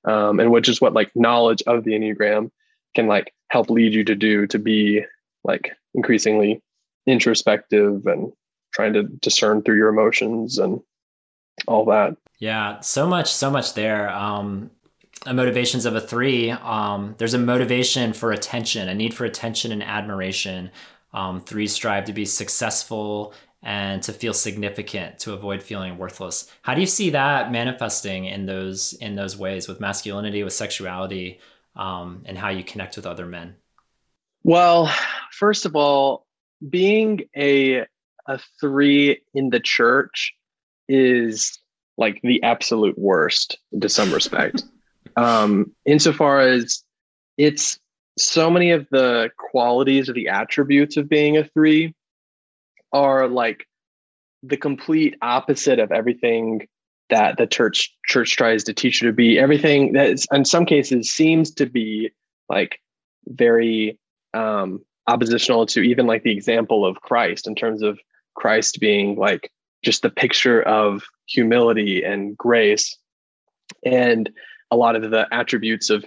[0.05, 2.51] um, and which is what like knowledge of the enneagram
[2.95, 5.01] can like help lead you to do to be
[5.43, 6.61] like increasingly
[7.05, 8.31] introspective and
[8.73, 10.79] trying to discern through your emotions and
[11.67, 12.17] all that.
[12.39, 14.09] Yeah, so much, so much there.
[14.09, 14.71] Um,
[15.25, 16.51] motivations of a three.
[16.51, 20.71] Um, there's a motivation for attention, a need for attention and admiration.
[21.13, 26.51] Um, threes strive to be successful and to feel significant, to avoid feeling worthless.
[26.61, 31.39] How do you see that manifesting in those in those ways with masculinity, with sexuality,
[31.75, 33.55] um, and how you connect with other men?
[34.43, 34.93] Well,
[35.31, 36.27] first of all,
[36.69, 37.85] being a
[38.27, 40.36] a three in the church
[40.87, 41.59] is
[41.97, 44.63] like the absolute worst to some respect.
[45.15, 46.83] um, insofar as
[47.37, 47.79] it's
[48.17, 51.93] so many of the qualities or the attributes of being a three
[52.91, 53.67] are like
[54.43, 56.67] the complete opposite of everything
[57.09, 61.11] that the church church tries to teach you to be everything that in some cases
[61.11, 62.11] seems to be
[62.49, 62.79] like
[63.27, 63.97] very
[64.33, 67.99] um oppositional to even like the example of Christ in terms of
[68.35, 69.51] Christ being like
[69.83, 72.97] just the picture of humility and grace.
[73.85, 74.29] And
[74.71, 76.05] a lot of the attributes of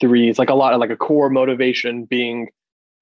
[0.00, 2.48] threes like a lot of like a core motivation being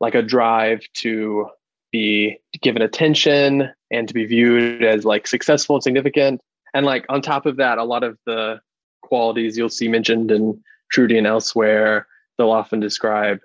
[0.00, 1.48] like a drive to
[1.90, 6.40] be given attention and to be viewed as like successful and significant.
[6.74, 8.61] And like on top of that a lot of the
[9.02, 10.62] qualities you'll see mentioned in
[10.94, 12.06] Truity and elsewhere
[12.37, 13.38] they'll often describe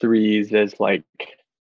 [0.00, 1.04] threes as like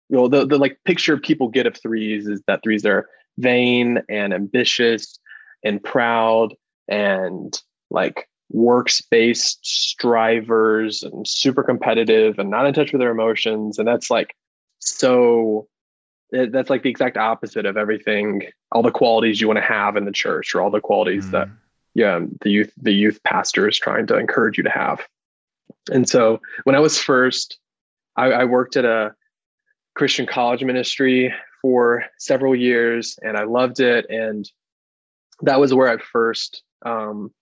[0.08, 4.02] you know the, the like picture people get of threes is that threes are vain
[4.08, 5.18] and ambitious
[5.64, 6.54] and proud
[6.88, 13.78] and like works based strivers and super competitive and not in touch with their emotions
[13.78, 14.34] and that's like
[14.78, 15.66] so
[16.30, 20.04] that's like the exact opposite of everything all the qualities you want to have in
[20.04, 21.30] the church or all the qualities mm.
[21.32, 21.48] that
[21.94, 25.00] yeah the youth the youth pastor is trying to encourage you to have
[25.90, 27.58] and so when i was first
[28.16, 29.14] I, I worked at a
[29.96, 34.06] Christian college ministry for several years and I loved it.
[34.10, 34.48] And
[35.40, 37.32] that was where I first um,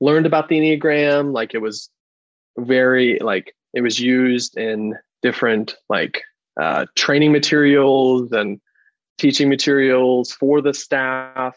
[0.00, 1.32] learned about the Enneagram.
[1.32, 1.90] Like it was
[2.58, 6.22] very, like, it was used in different, like,
[6.60, 8.60] uh, training materials and
[9.16, 11.56] teaching materials for the staff.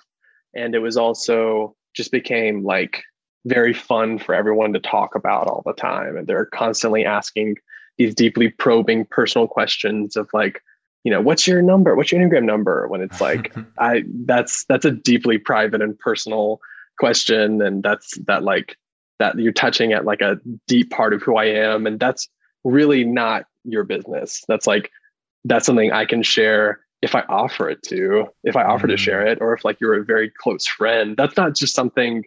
[0.56, 3.04] And it was also just became like
[3.46, 6.16] very fun for everyone to talk about all the time.
[6.16, 7.58] And they're constantly asking
[7.98, 10.62] these deeply probing personal questions of like
[11.04, 12.88] you know what's your number what's your enneagram number?
[12.88, 16.60] When it's like i that's that's a deeply private and personal
[16.98, 17.62] question.
[17.62, 18.78] And that's that like
[19.20, 21.88] that you're touching at like a deep part of who i am.
[21.88, 22.28] And that's
[22.64, 24.44] really not your business.
[24.48, 24.92] That's like
[25.46, 28.96] that's something i can share if i offer it to if i offer mm-hmm.
[28.96, 31.16] to share it or if like you're a very close friend.
[31.16, 32.26] That's not just something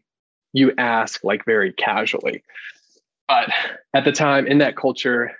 [0.52, 2.42] you ask like very casually.
[3.26, 3.50] But
[3.92, 5.32] at the time in that culture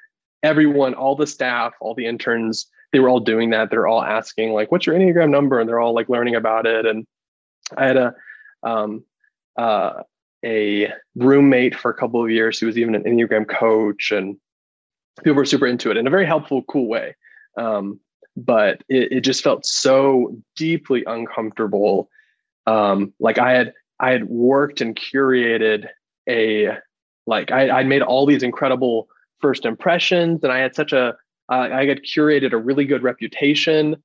[0.42, 3.70] everyone, all the staff, all the interns, they were all doing that.
[3.70, 6.86] They're all asking like, "What's your enneagram number?" and they're all like learning about it.
[6.86, 7.06] And
[7.76, 8.14] I had a
[8.62, 9.04] um,
[9.56, 10.02] uh,
[10.44, 14.36] a roommate for a couple of years who was even an enneagram coach, and
[15.22, 17.14] people were super into it in a very helpful, cool way.
[17.56, 18.00] Um,
[18.36, 22.08] but it, it just felt so deeply uncomfortable.
[22.66, 25.88] Um, like I had I had worked and curated
[26.28, 26.70] a
[27.26, 29.08] like I, I'd made all these incredible
[29.40, 31.14] first impressions and i had such a
[31.50, 33.96] uh, I had curated a really good reputation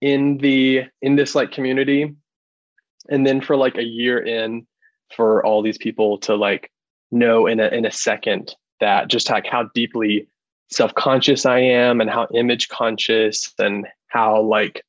[0.00, 2.14] in the in this like community.
[3.08, 4.66] And then for like a year in
[5.14, 6.70] for all these people to like
[7.10, 10.28] know in a in a second that just like how deeply
[10.70, 14.84] self-conscious i am and how image conscious and how like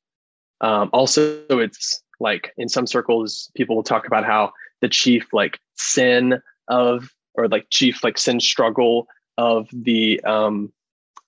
[0.60, 5.58] um also it's like in some circles people will talk about how the chief like
[5.76, 9.06] sin of or like chief like sin struggle
[9.38, 10.72] of the um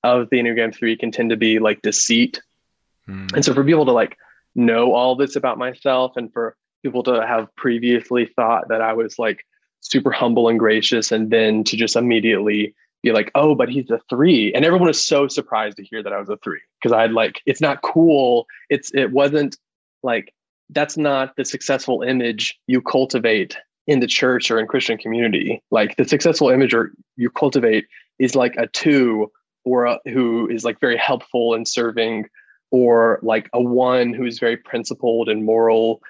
[0.05, 2.41] of the enneagram 3 can tend to be like deceit.
[3.09, 3.33] Mm.
[3.35, 4.17] and so for people to like
[4.55, 9.19] know all this about myself and for people to have previously thought that i was
[9.19, 9.45] like
[9.81, 14.01] super humble and gracious and then to just immediately be like oh but he's a
[14.09, 14.53] three.
[14.55, 17.43] And everyone was so surprised to hear that i was a three because i'd like
[17.47, 18.47] it's not cool.
[18.71, 19.57] It's it wasn't
[20.03, 20.33] like
[20.71, 25.97] that's not the successful image you cultivate in the church or in christian community like
[25.97, 27.87] the successful imager you cultivate
[28.19, 29.31] is like a two
[29.65, 32.27] or a, who is like very helpful and serving
[32.71, 36.01] or like a one who's very principled and moral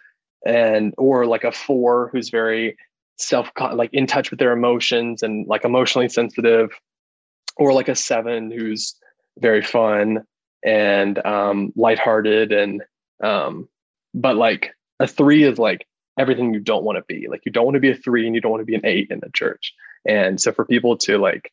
[0.47, 2.77] and or like a four who's very
[3.19, 6.71] self like in touch with their emotions and like emotionally sensitive
[7.57, 8.95] or like a seven who's
[9.39, 10.23] very fun
[10.65, 12.83] and um lighthearted and
[13.23, 13.69] um
[14.15, 15.87] but like a three is like
[16.19, 17.29] everything you don't want to be.
[17.29, 18.85] Like you don't want to be a three and you don't want to be an
[18.87, 19.75] eight in the church.
[20.07, 21.53] And so for people to like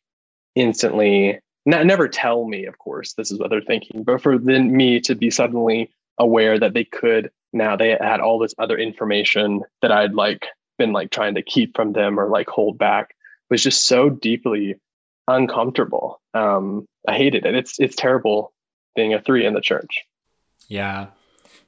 [0.54, 4.74] instantly not, never tell me of course this is what they're thinking but for then
[4.76, 9.62] me to be suddenly aware that they could now they had all this other information
[9.80, 10.46] that i'd like
[10.80, 13.14] been like trying to keep from them or like hold back
[13.50, 14.76] was just so deeply
[15.28, 16.20] uncomfortable.
[16.34, 17.54] Um i hated it.
[17.54, 18.52] It's it's terrible
[18.96, 20.02] being a three in the church.
[20.68, 21.08] Yeah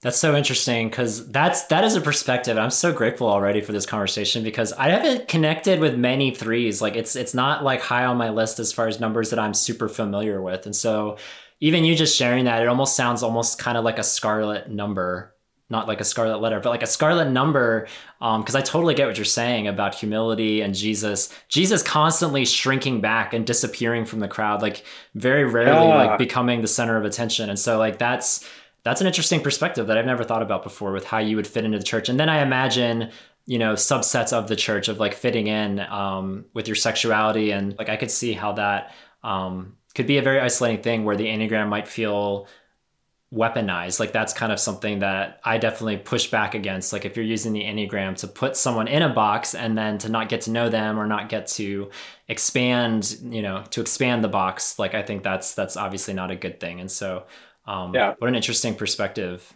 [0.02, 2.58] that's so interesting because that's that is a perspective.
[2.58, 6.82] I'm so grateful already for this conversation because I haven't connected with many threes.
[6.82, 9.54] Like it's it's not like high on my list as far as numbers that I'm
[9.54, 10.66] super familiar with.
[10.66, 11.18] And so
[11.60, 15.36] even you just sharing that, it almost sounds almost kind of like a scarlet number,
[15.70, 17.86] not like a scarlet letter, but like a scarlet number.
[18.18, 21.32] Because um, I totally get what you're saying about humility and Jesus.
[21.46, 24.84] Jesus constantly shrinking back and disappearing from the crowd, like
[25.14, 25.94] very rarely yeah.
[25.94, 27.48] like becoming the center of attention.
[27.48, 28.44] And so like that's
[28.84, 31.64] that's an interesting perspective that I've never thought about before with how you would fit
[31.64, 32.08] into the church.
[32.08, 33.10] And then I imagine
[33.46, 37.50] you know subsets of the church of like fitting in um, with your sexuality.
[37.50, 38.92] And like i could see how that
[39.22, 42.46] um, could be a very isolating thing where the enneagram might feel
[43.32, 43.98] weaponized.
[43.98, 46.92] Like that's kind of something that i definitely push back against.
[46.92, 50.08] Like if you're using the enneagram to put someone in a box and then to
[50.08, 51.90] not get to know them or not get to
[52.28, 56.36] expand you know to expand the box like i think that's that's obviously not a
[56.36, 56.80] good thing.
[56.80, 57.24] And so
[57.66, 58.14] um, yeah.
[58.18, 59.52] what an interesting perspective.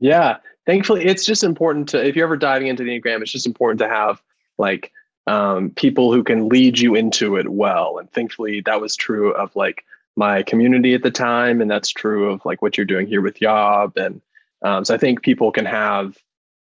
[0.00, 0.36] Yeah.
[0.66, 3.78] Thankfully it's just important to if you're ever diving into the enneagram it's just important
[3.80, 4.22] to have
[4.58, 4.92] like
[5.26, 7.98] um, people who can lead you into it well.
[7.98, 9.84] And thankfully that was true of like
[10.16, 13.40] my community at the time and that's true of like what you're doing here with
[13.40, 13.96] yob.
[13.96, 14.20] And
[14.62, 16.18] um, so i think people can have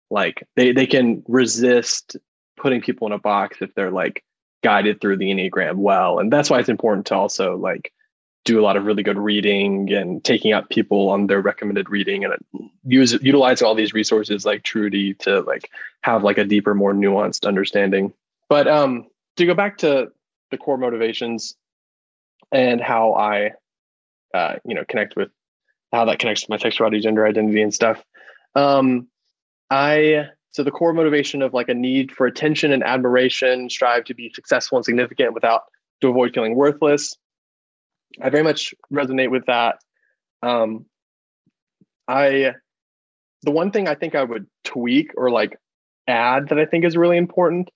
[0.09, 2.15] like they they can resist
[2.57, 4.23] putting people in a box if they're like
[4.63, 6.19] guided through the enneagram well.
[6.19, 7.93] And that's why it's important to also like
[8.47, 12.23] do a lot of really good reading and taking up people on their recommended reading
[12.23, 12.33] and
[12.85, 15.69] use utilizing all these resources like Truity to like
[16.01, 18.13] have like a deeper more nuanced understanding
[18.47, 20.11] but um to go back to
[20.51, 21.55] the core motivations
[22.51, 23.51] and how I,
[24.33, 25.29] uh, you know, connect with
[25.91, 28.03] how that connects to my sexuality, gender identity, and stuff.
[28.55, 29.07] Um,
[29.69, 34.13] I so the core motivation of like a need for attention and admiration, strive to
[34.13, 35.63] be successful and significant without
[36.01, 37.15] to avoid feeling worthless.
[38.21, 39.77] I very much resonate with that.
[40.41, 40.85] Um,
[42.07, 42.53] I
[43.43, 45.57] the one thing I think I would tweak or like
[46.07, 47.69] add that I think is really important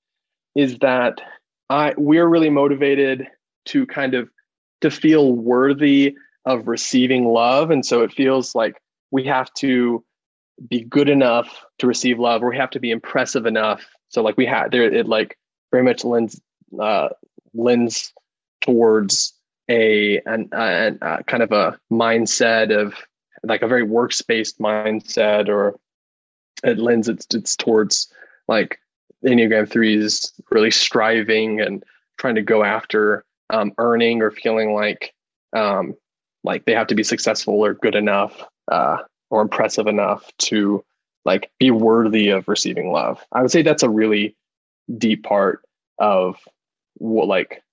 [0.56, 1.22] is that
[1.70, 3.28] I we're really motivated
[3.66, 4.30] to kind of
[4.82, 6.16] to feel worthy
[6.46, 7.70] of receiving love.
[7.70, 10.04] And so it feels like we have to
[10.68, 13.86] be good enough to receive love, or we have to be impressive enough.
[14.10, 15.38] So like we had there, it like
[15.72, 16.40] very much lends
[16.80, 17.10] uh,
[17.54, 18.14] lends
[18.62, 19.34] towards
[19.72, 22.94] a an, a, a kind of a mindset of
[23.44, 25.76] like a very works based mindset, or
[26.64, 28.12] it lends it's it's towards
[28.48, 28.80] like
[29.26, 31.84] Enneagram threes really striving and
[32.18, 35.14] trying to go after um, earning or feeling like
[35.54, 35.96] um,
[36.44, 38.98] like they have to be successful or good enough uh,
[39.30, 40.84] or impressive enough to
[41.24, 43.24] like be worthy of receiving love.
[43.32, 44.36] I would say that's a really
[44.98, 45.64] deep part
[46.00, 46.38] of
[46.96, 47.64] what like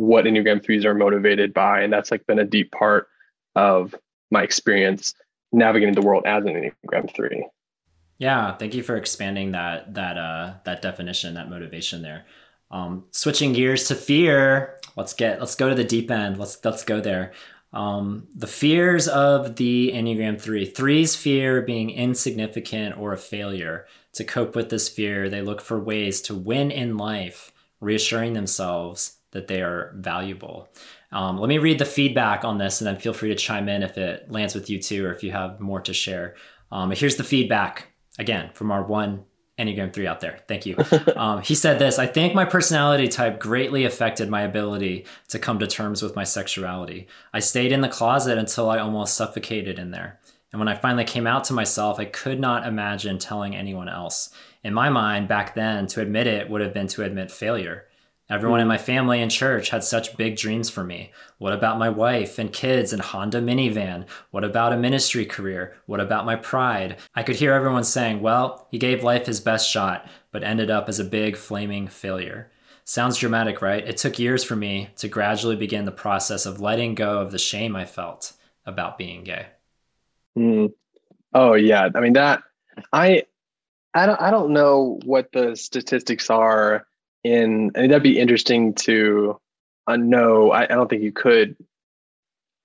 [0.00, 3.08] what Enneagram threes are motivated by, and that's like been a deep part
[3.54, 3.94] of
[4.30, 5.14] my experience
[5.52, 7.46] navigating the world as an Enneagram three.
[8.16, 12.24] Yeah, thank you for expanding that that uh, that definition, that motivation there.
[12.70, 16.38] Um, switching gears to fear, let's get let's go to the deep end.
[16.38, 17.32] Let's let's go there.
[17.74, 20.64] Um, the fears of the Enneagram 3.
[20.64, 23.86] Three's fear being insignificant or a failure.
[24.14, 29.19] To cope with this fear, they look for ways to win in life, reassuring themselves
[29.32, 30.68] that they are valuable.
[31.12, 33.82] Um, let me read the feedback on this and then feel free to chime in
[33.82, 36.36] if it lands with you too or if you have more to share.
[36.72, 37.88] Um, here's the feedback
[38.18, 39.24] again from our one
[39.58, 40.40] Enneagram 3 out there.
[40.48, 40.76] Thank you.
[41.16, 45.58] Um, he said this I think my personality type greatly affected my ability to come
[45.58, 47.08] to terms with my sexuality.
[47.34, 50.18] I stayed in the closet until I almost suffocated in there.
[50.52, 54.30] And when I finally came out to myself, I could not imagine telling anyone else.
[54.64, 57.86] In my mind, back then, to admit it would have been to admit failure.
[58.30, 61.10] Everyone in my family and church had such big dreams for me.
[61.38, 64.06] What about my wife and kids and Honda minivan?
[64.30, 65.76] What about a ministry career?
[65.86, 66.96] What about my pride?
[67.12, 70.88] I could hear everyone saying, well, he gave life his best shot, but ended up
[70.88, 72.52] as a big flaming failure.
[72.84, 73.86] Sounds dramatic, right?
[73.86, 77.38] It took years for me to gradually begin the process of letting go of the
[77.38, 79.46] shame I felt about being gay.
[80.38, 80.72] Mm.
[81.34, 82.44] Oh yeah, I mean that
[82.92, 83.24] I
[83.92, 86.86] I don't I don't know what the statistics are
[87.24, 89.38] in I mean, that'd be interesting to
[89.86, 90.50] uh, know.
[90.50, 91.56] I, I, don't think you could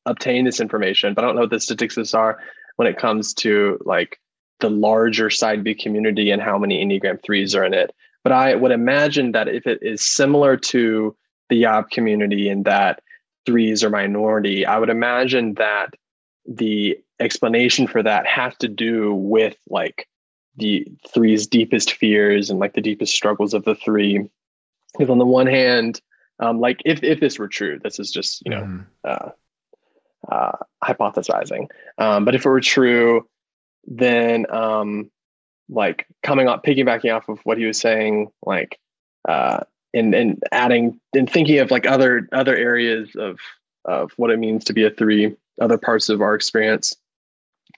[0.05, 2.39] obtain this information, but I don't know what the statistics are
[2.77, 4.19] when it comes to like
[4.59, 7.93] the larger side B community and how many Enneagram threes are in it.
[8.23, 11.15] But I would imagine that if it is similar to
[11.49, 13.01] the Yob community in that
[13.45, 15.93] threes are minority, I would imagine that
[16.47, 20.07] the explanation for that has to do with like
[20.57, 24.29] the three's deepest fears and like the deepest struggles of the three
[24.97, 26.01] because on the one hand,
[26.39, 28.85] um, like if if this were true, this is just you know mm.
[29.03, 29.29] uh,
[30.31, 31.67] uh, hypothesizing.
[31.97, 33.27] Um, but if it were true,
[33.85, 35.11] then um,
[35.69, 38.79] like coming up, piggybacking off of what he was saying, like
[39.27, 39.61] uh,
[39.93, 43.39] and and adding and thinking of like other other areas of
[43.85, 46.95] of what it means to be a three, other parts of our experience.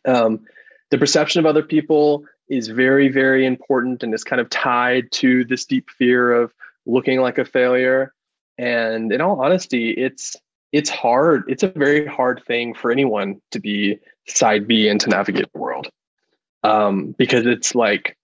[0.05, 0.45] Um,
[0.89, 5.43] the perception of other people is very very important and is kind of tied to
[5.45, 6.53] this deep fear of
[6.87, 8.13] looking like a failure.
[8.57, 10.35] And in all honesty, it's
[10.71, 11.43] it's hard.
[11.47, 15.59] It's a very hard thing for anyone to be side B and to navigate the
[15.59, 15.89] world.
[16.63, 18.17] Um, because it's like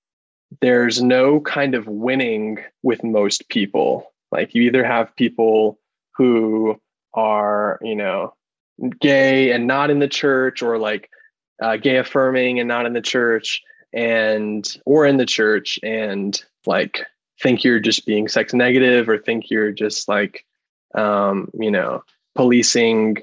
[0.62, 4.12] there's no kind of winning with most people.
[4.32, 5.80] Like you either have people
[6.16, 6.80] who
[7.14, 8.34] are, you know,
[9.00, 11.10] gay and not in the church or like
[11.62, 13.62] uh, gay affirming and not in the church
[13.94, 17.06] and or in the church and like
[17.44, 20.46] think you're just being sex negative or think you're just like
[20.96, 22.04] um, you know
[22.36, 23.18] policing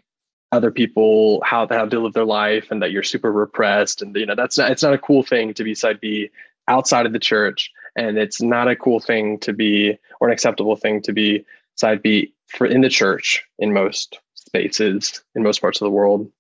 [0.53, 4.27] other people how how to live their life and that you're super repressed and you
[4.27, 6.31] know that's not it's not a cool thing to be side B
[6.71, 7.71] outside of the church.
[7.97, 11.45] And it's not a cool thing to be or an acceptable thing to be
[11.75, 16.31] side B for in the church in most spaces in most parts of the world.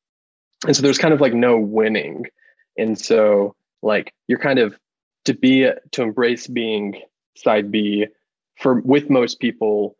[0.66, 2.26] And so there's kind of like no winning.
[2.78, 4.78] And so like you're kind of
[5.24, 7.02] to be to embrace being
[7.42, 8.06] side B
[8.56, 9.96] for with most people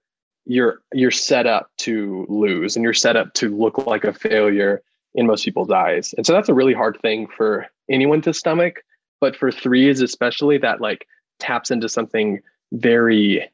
[0.47, 4.83] you're you're set up to lose and you're set up to look like a failure
[5.15, 6.15] in most people's eyes.
[6.17, 8.83] And so that's a really hard thing for anyone to stomach,
[9.21, 11.07] but for threes especially that like
[11.39, 12.41] taps into something
[12.73, 13.51] very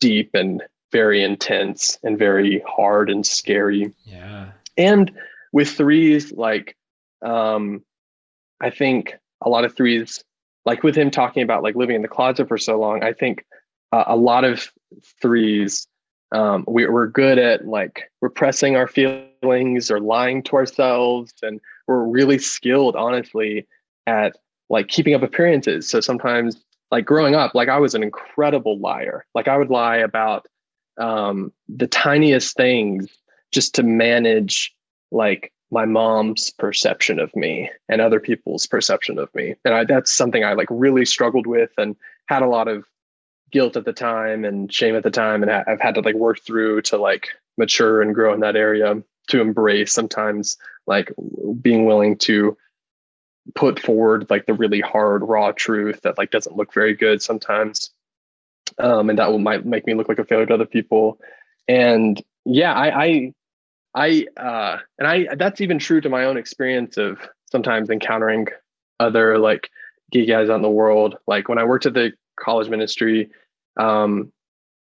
[0.00, 0.62] deep and
[0.92, 3.92] very intense and very hard and scary.
[4.04, 4.50] Yeah.
[4.76, 5.10] And
[5.52, 6.76] with threes like
[7.22, 7.82] um
[8.60, 10.24] I think a lot of threes
[10.66, 13.44] like with him talking about like living in the closet for so long, I think
[13.92, 14.70] uh, a lot of
[15.22, 15.86] threes
[16.32, 22.02] um, we, we're good at like repressing our feelings or lying to ourselves and we're
[22.02, 23.66] really skilled honestly
[24.08, 24.36] at
[24.68, 25.88] like keeping up appearances.
[25.88, 29.24] So sometimes like growing up like i was an incredible liar.
[29.34, 30.46] Like i would lie about
[30.98, 33.08] um, the tiniest things
[33.52, 34.74] just to manage
[35.12, 39.54] like my mom's perception of me and other people's perception of me.
[39.64, 41.96] And I, that's something i like really struggled with and
[42.26, 42.84] had a lot of
[43.50, 45.42] guilt at the time and shame at the time.
[45.42, 49.02] And i've had to like work through to like mature and grow in that area
[49.28, 50.56] to embrace sometimes
[50.86, 51.12] like
[51.60, 52.56] being willing to
[53.54, 57.90] put forward like the really hard raw truth that like doesn't look very good sometimes
[58.78, 61.18] um and that will might make me look like a failure to other people.
[61.66, 63.34] And yeah i i
[63.96, 67.18] i uh and i that's even true to my own experience of
[67.50, 68.46] sometimes encountering
[69.00, 69.70] other like
[70.12, 73.30] gay guys out in the world like when i worked at the college ministry.
[73.76, 74.32] Um,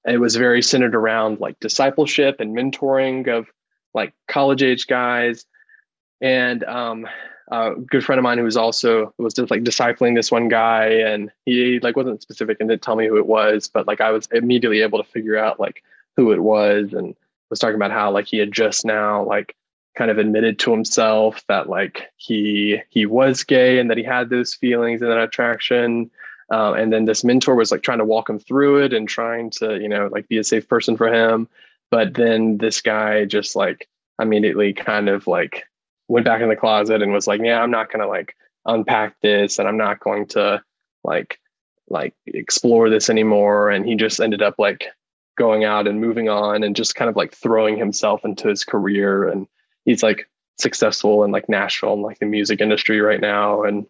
[0.05, 3.47] it was very centered around like discipleship and mentoring of
[3.93, 5.45] like college age guys.
[6.19, 7.07] And um,
[7.51, 10.85] a good friend of mine who was also was just like discipling this one guy,
[10.85, 14.11] and he like wasn't specific and didn't tell me who it was, but like I
[14.11, 15.83] was immediately able to figure out like
[16.15, 17.15] who it was, and
[17.49, 19.55] was talking about how like he had just now like
[19.95, 24.29] kind of admitted to himself that like he he was gay and that he had
[24.29, 26.09] those feelings and that attraction
[26.51, 29.49] uh, and then this mentor was like trying to walk him through it and trying
[29.49, 31.47] to, you know, like be a safe person for him.
[31.89, 33.87] But then this guy just like
[34.21, 35.63] immediately kind of like
[36.07, 38.35] went back in the closet and was like, yeah, I'm not to like
[38.65, 40.61] unpack this and I'm not going to
[41.03, 41.39] like,
[41.89, 43.69] like explore this anymore.
[43.69, 44.87] And he just ended up like
[45.37, 49.27] going out and moving on and just kind of like throwing himself into his career.
[49.27, 49.47] And
[49.85, 50.29] he's like
[50.59, 53.63] successful in like Nashville and like the music industry right now.
[53.63, 53.85] And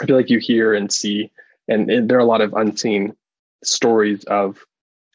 [0.00, 1.30] I feel like you hear and see
[1.68, 3.14] and there are a lot of unseen
[3.62, 4.58] stories of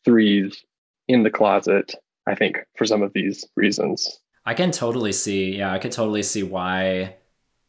[0.05, 0.64] threes
[1.07, 1.93] in the closet
[2.28, 6.24] i think for some of these reasons i can totally see yeah i could totally
[6.24, 7.16] see why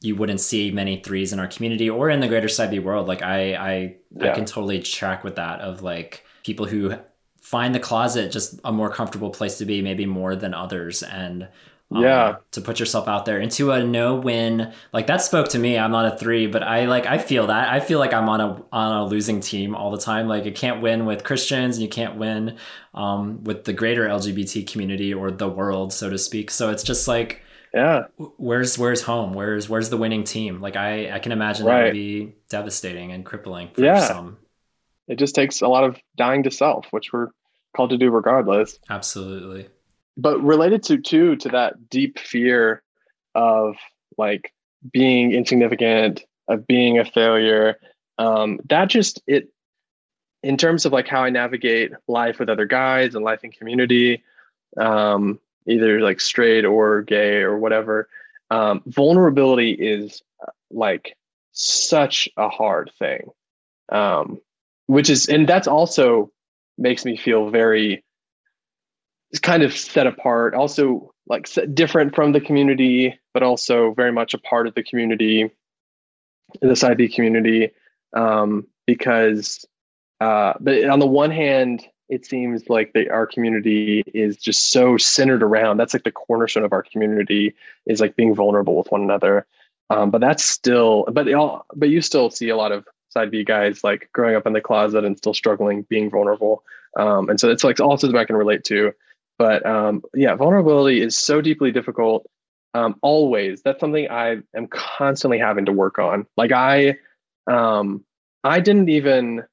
[0.01, 3.09] you wouldn't see many threes in our community or in the greater side b world
[3.09, 4.31] like i i yeah.
[4.31, 6.95] i can totally track with that of like people who
[7.45, 11.47] find the closet just a more comfortable place to be maybe more than others and
[11.93, 12.37] um, yeah.
[12.53, 15.79] to put yourself out there into a no win like that spoke to me.
[15.79, 17.71] I'm not a three but i like i feel that.
[17.71, 20.27] I feel like i'm on a on a losing team all the time.
[20.27, 22.57] Like you can't win with christians and you can't win
[22.95, 26.51] um, with the greater lgbt community or the world so to speak.
[26.51, 27.43] So it's just like
[27.75, 28.05] yeah.
[28.39, 29.35] where's where's home?
[29.35, 30.63] Where's where's the winning team?
[30.63, 31.77] Like i i can imagine right.
[31.77, 34.01] that would be devastating and crippling for yeah.
[34.01, 34.39] some
[35.09, 37.29] it just takes a lot of dying to self which we're
[37.77, 38.79] called to do regardless.
[38.89, 39.67] Absolutely.
[40.17, 42.83] But related to too to that deep fear
[43.35, 43.75] of
[44.17, 44.53] like
[44.93, 47.77] being insignificant of being a failure
[48.19, 49.49] um, that just it
[50.43, 54.23] in terms of like how i navigate life with other guys and life in community
[54.77, 58.09] um, either like straight or gay or whatever
[58.51, 61.17] um, vulnerability is uh, like
[61.53, 63.31] such a hard thing.
[63.91, 64.41] Um,
[64.87, 66.31] which is and that's also
[66.79, 68.05] makes me feel very
[69.43, 74.39] kind of set apart, also like different from the community, but also very much a
[74.39, 75.51] part of the community,
[76.61, 77.71] this side B community,
[78.15, 79.65] um, because.
[80.21, 84.97] Uh, but on the one hand, it seems like the, our community is just so
[84.97, 85.77] centered around.
[85.77, 87.55] That's like the cornerstone of our community
[87.87, 89.47] is like being vulnerable with one another.
[89.91, 93.45] Um, but that's still, but all, but you still see a lot of side B
[93.45, 96.63] guys like growing up in the closet and still struggling, being vulnerable.
[96.99, 98.93] Um, and so it's like also that I can relate to.
[99.39, 102.27] But um, yeah, vulnerability is so deeply difficult.
[102.75, 106.27] Um, always, that's something I am constantly having to work on.
[106.37, 106.97] Like I,
[107.51, 108.05] um,
[108.43, 109.45] I didn't even.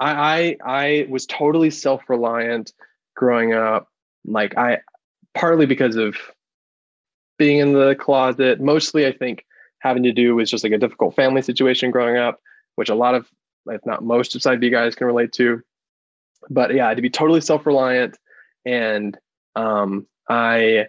[0.00, 2.72] I I, I was totally self reliant
[3.14, 3.88] growing up.
[4.24, 4.78] Like I,
[5.34, 6.16] partly because of
[7.38, 8.60] being in the closet.
[8.60, 9.46] Mostly, I think
[9.80, 12.40] having to do with just like a difficult family situation growing up,
[12.76, 13.28] which a lot of,
[13.66, 15.62] if not most of side B guys can relate to.
[16.48, 18.16] But yeah, to be totally self reliant
[18.64, 19.16] and
[19.56, 20.86] um, I,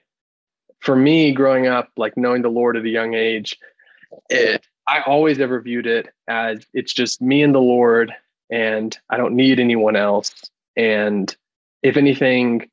[0.79, 3.57] for me, growing up, like knowing the Lord at a young age,
[4.29, 8.13] it, I always ever viewed it as it's just me and the Lord,
[8.49, 10.33] and I don't need anyone else.
[10.75, 11.33] And
[11.83, 12.69] if anything,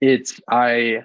[0.00, 1.04] it's I,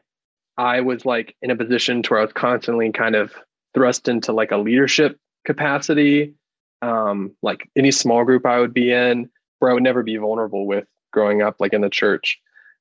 [0.57, 3.33] I was like in a position to where I was constantly kind of
[3.73, 6.33] thrust into like a leadership capacity,
[6.81, 10.65] um, like any small group I would be in, where I would never be vulnerable
[10.65, 12.39] with growing up, like in the church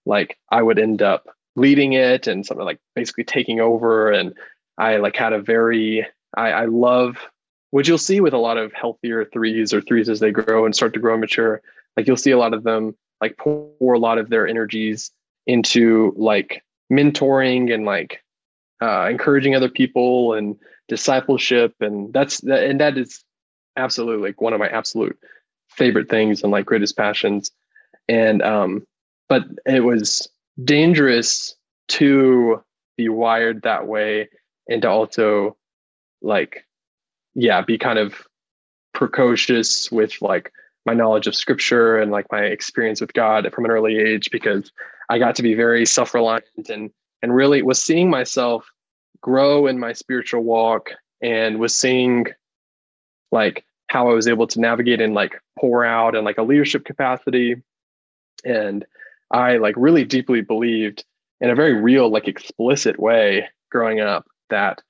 [0.09, 4.11] like I would end up leading it and something like basically taking over.
[4.11, 4.34] And
[4.78, 7.18] I like had a very, I, I love
[7.70, 10.74] what you'll see with a lot of healthier threes or threes as they grow and
[10.74, 11.61] start to grow and mature.
[11.96, 15.11] Like you'll see a lot of them like pour a lot of their energies
[15.46, 18.22] into like mentoring and like
[18.80, 23.22] uh, encouraging other people and discipleship and that's and that is
[23.79, 25.18] absolutely like one of my absolute
[25.70, 27.51] favorite things and like greatest passions.
[28.09, 28.87] And um
[29.29, 30.29] but it was
[30.64, 31.55] dangerous
[31.89, 32.62] to
[32.97, 34.29] be wired that way
[34.68, 35.57] and to also
[36.20, 36.66] like
[37.35, 38.26] yeah be kind of
[38.93, 40.53] precocious with like
[40.85, 44.72] my knowledge of scripture and like my experience with god from an early age because
[45.09, 46.91] i got to be very self-reliant and
[47.22, 48.68] and really was seeing myself
[49.20, 50.91] grow in my spiritual walk
[51.22, 52.26] and was seeing
[53.31, 56.84] like how i was able to navigate and like pour out and like a leadership
[56.84, 57.57] capacity
[58.45, 58.84] and
[59.30, 61.05] I like really deeply believed
[61.41, 64.80] in a very real, like explicit way growing up that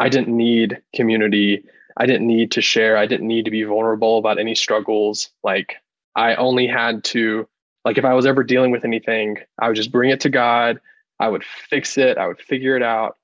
[0.00, 1.64] I didn't need community.
[1.96, 2.96] I didn't need to share.
[2.96, 5.30] I didn't need to be vulnerable about any struggles.
[5.42, 5.76] Like
[6.16, 7.48] I only had to,
[7.84, 10.80] like, if I was ever dealing with anything, I would just bring it to God.
[11.20, 12.18] I would fix it.
[12.18, 13.16] I would figure it out.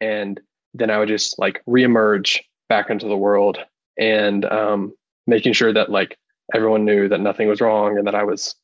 [0.00, 0.40] And
[0.74, 3.58] then I would just like reemerge back into the world
[3.98, 4.94] and um,
[5.26, 6.18] making sure that like
[6.54, 8.54] everyone knew that nothing was wrong and that I was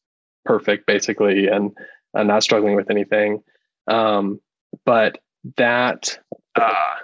[0.45, 1.72] perfect basically and,
[2.14, 3.43] not struggling with anything.
[3.89, 4.39] Um,
[4.85, 5.18] but
[5.57, 6.18] that
[6.55, 6.95] uh,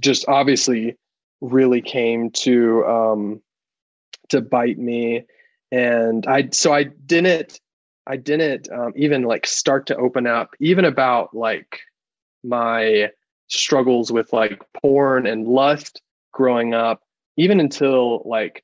[0.00, 0.96] just obviously
[1.42, 3.42] really came to um,
[4.30, 5.26] to bite me,
[5.70, 7.60] and I so I didn't
[8.06, 11.80] I didn't um, even like start to open up even about like
[12.42, 13.10] my
[13.48, 16.00] struggles with like porn and lust
[16.36, 17.00] growing up
[17.38, 18.62] even until like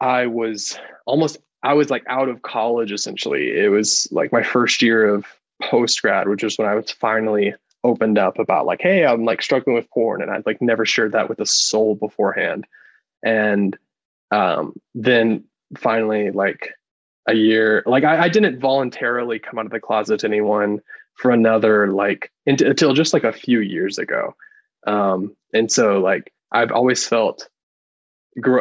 [0.00, 3.58] I was almost I was like out of college essentially.
[3.58, 5.24] It was like my first year of
[5.62, 7.54] post grad, which was when I was finally
[7.84, 11.12] opened up about like, hey, I'm like struggling with porn, and I'd like never shared
[11.12, 12.66] that with a soul beforehand.
[13.24, 13.78] And
[14.30, 15.44] um, then
[15.78, 16.70] finally, like
[17.26, 20.82] a year, like I, I, didn't voluntarily come out of the closet to anyone
[21.14, 24.34] for another like until just like a few years ago.
[24.86, 27.48] Um, and so like I've always felt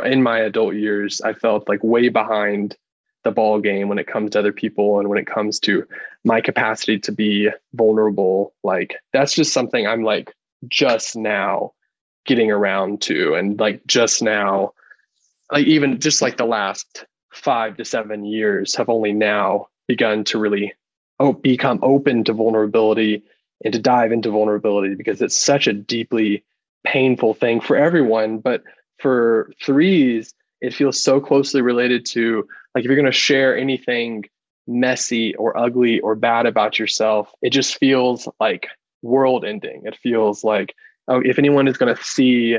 [0.05, 2.75] in my adult years, I felt like way behind
[3.23, 5.87] the ball game when it comes to other people and when it comes to
[6.23, 8.53] my capacity to be vulnerable.
[8.63, 10.33] Like that's just something i'm like
[10.67, 11.71] just now
[12.25, 14.73] getting around to and like just now
[15.51, 20.37] like even just like the last 5 to 7 years have only now begun to
[20.37, 20.73] really
[21.19, 23.23] oh, become open to vulnerability
[23.63, 26.43] and to dive into vulnerability because it's such a deeply
[26.85, 28.63] painful thing for everyone but
[28.99, 34.23] for threes it feels so closely related to like if you're going to share anything
[34.67, 38.67] messy or ugly or bad about yourself it just feels like
[39.03, 39.83] world ending.
[39.85, 40.73] It feels like
[41.07, 42.57] oh if anyone is going to see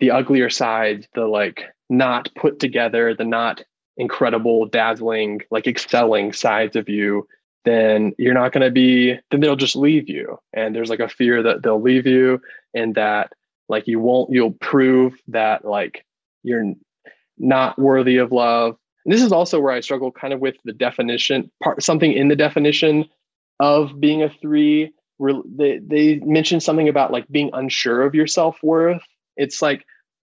[0.00, 3.62] the uglier side the like not put together the not
[3.96, 7.28] incredible dazzling like excelling sides of you
[7.64, 10.38] then you're not going to be then they'll just leave you.
[10.52, 12.40] And there's like a fear that they'll leave you
[12.74, 13.32] and that
[13.68, 16.04] like you won't you'll prove that like
[16.42, 16.74] you're
[17.38, 18.76] not worthy of love.
[19.04, 22.28] And this is also where I struggle kind of with the definition part, something in
[22.28, 23.06] the definition
[23.60, 24.92] of being a three.
[25.18, 29.02] They they mentioned something about like being unsure of your self worth.
[29.36, 29.84] It's like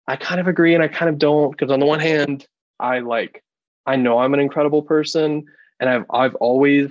[0.07, 2.47] I kind of agree and I kind of don't because on the one hand,
[2.79, 3.43] I like
[3.87, 5.45] I know I'm an incredible person
[5.81, 6.91] and I've I've always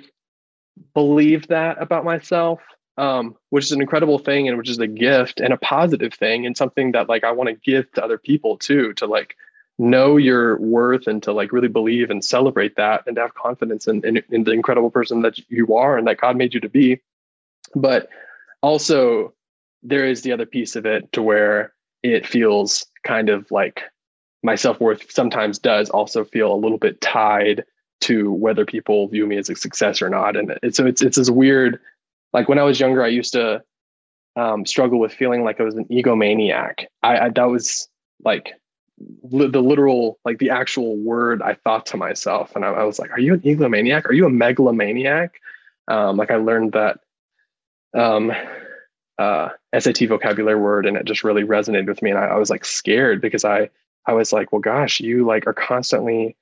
[0.94, 2.60] believed that about myself
[2.98, 6.46] um, which is an incredible thing and which is a gift and a positive thing
[6.46, 9.36] and something that like I want to give to other people too to like
[9.78, 13.88] know your worth and to like really believe and celebrate that and to have confidence
[13.88, 16.70] in, in, in the incredible person that you are and that God made you to
[16.70, 17.02] be.
[17.76, 18.10] But
[18.62, 19.34] also,
[19.84, 21.74] there is the other piece of it to where
[22.04, 23.84] it feels kind of like
[24.44, 27.66] my self worth sometimes does also feel a little bit tied
[28.02, 30.36] to whether people view me as a success or not.
[30.36, 31.80] And it, so it's it's this weird.
[32.34, 33.64] Like when I was younger, I used to
[34.36, 36.86] um, struggle with feeling like I was an egomaniac.
[37.04, 37.88] I, I that was
[38.24, 38.54] like
[39.24, 43.00] li- the literal, like the actual word I thought to myself, and I, I was
[43.00, 44.06] like, "Are you an egomaniac?
[44.06, 45.40] Are you a megalomaniac?"
[45.88, 47.00] Um, like I learned that
[47.94, 48.32] um,
[49.18, 52.50] uh, SAT vocabulary word, and it just really resonated with me, and I, I was
[52.50, 53.70] like scared because I
[54.06, 56.36] I was like, "Well, gosh, you like are constantly."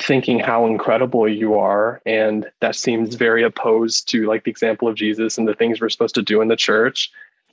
[0.00, 4.94] Thinking how incredible you are and that seems very opposed to like the example of
[4.94, 7.10] jesus and the things we're supposed to do in the church.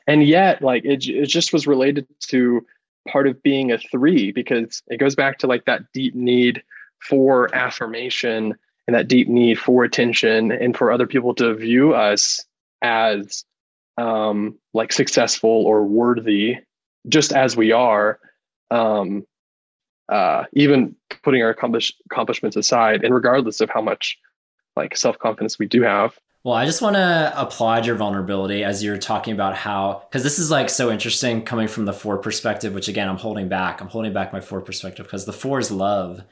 [0.07, 2.65] And yet like it, it just was related to
[3.07, 6.61] part of being a three because it goes back to like that deep need
[6.99, 8.55] for affirmation
[8.87, 12.45] and that deep need for attention and for other people to view us
[12.81, 13.45] as
[13.97, 16.57] um like successful or worthy
[17.07, 18.19] just as we are.
[18.71, 19.25] Um
[20.09, 24.17] uh even putting our accomplish- accomplishments aside and regardless of how much
[24.75, 28.99] like self-confidence we do have well, I just want to applaud your vulnerability as you're
[28.99, 32.87] talking about how, because this is like so interesting coming from the four perspective, which
[32.87, 33.81] again, I'm holding back.
[33.81, 36.23] I'm holding back my four perspective because the four is love,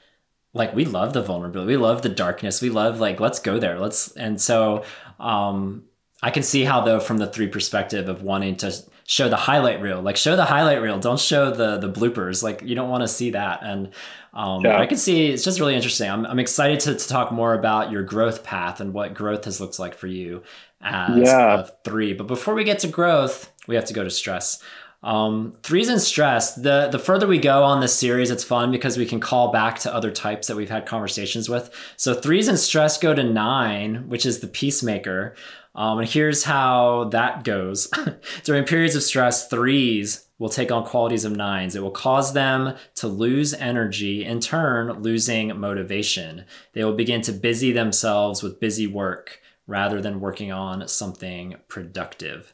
[0.53, 1.73] like, we love the vulnerability.
[1.73, 2.61] We love the darkness.
[2.61, 3.79] We love, like, let's go there.
[3.79, 4.83] Let's, and so,
[5.19, 5.85] um,
[6.21, 8.71] I can see how though from the three perspective of wanting to
[9.05, 12.43] show the highlight reel, like show the highlight reel, don't show the the bloopers.
[12.43, 13.61] Like you don't want to see that.
[13.63, 13.89] And
[14.33, 14.79] um, yeah.
[14.79, 16.09] I can see it's just really interesting.
[16.09, 19.59] I'm, I'm excited to, to talk more about your growth path and what growth has
[19.61, 20.43] looked like for you
[20.81, 21.61] as yeah.
[21.61, 22.13] a three.
[22.13, 24.61] But before we get to growth, we have to go to stress.
[25.03, 26.55] Um, threes and stress.
[26.55, 29.79] The the further we go on this series, it's fun because we can call back
[29.79, 31.69] to other types that we've had conversations with.
[31.97, 35.35] So threes and stress go to nine, which is the peacemaker.
[35.75, 37.89] Um, and here's how that goes.
[38.43, 41.75] During periods of stress, threes will take on qualities of nines.
[41.75, 46.45] It will cause them to lose energy, in turn, losing motivation.
[46.73, 52.53] They will begin to busy themselves with busy work rather than working on something productive.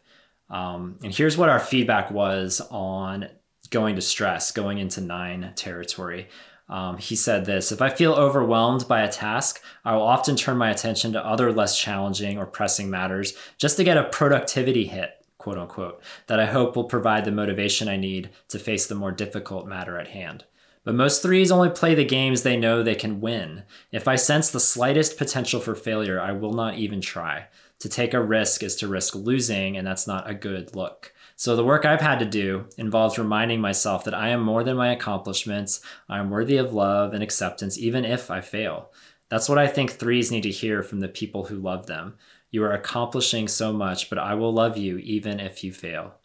[0.50, 3.30] Um, and here's what our feedback was on
[3.70, 6.28] going to stress, going into nine territory.
[6.70, 10.58] Um, he said this If I feel overwhelmed by a task, I will often turn
[10.58, 15.26] my attention to other less challenging or pressing matters just to get a productivity hit,
[15.38, 19.12] quote unquote, that I hope will provide the motivation I need to face the more
[19.12, 20.46] difficult matter at hand.
[20.84, 23.64] But most threes only play the games they know they can win.
[23.92, 27.48] If I sense the slightest potential for failure, I will not even try.
[27.80, 31.14] To take a risk is to risk losing, and that's not a good look.
[31.40, 34.76] So the work I've had to do involves reminding myself that I am more than
[34.76, 35.80] my accomplishments.
[36.10, 38.92] I am worthy of love and acceptance, even if I fail.
[39.30, 42.18] That's what I think threes need to hear from the people who love them.
[42.52, 46.16] You are accomplishing so much, but I will love you even if you fail.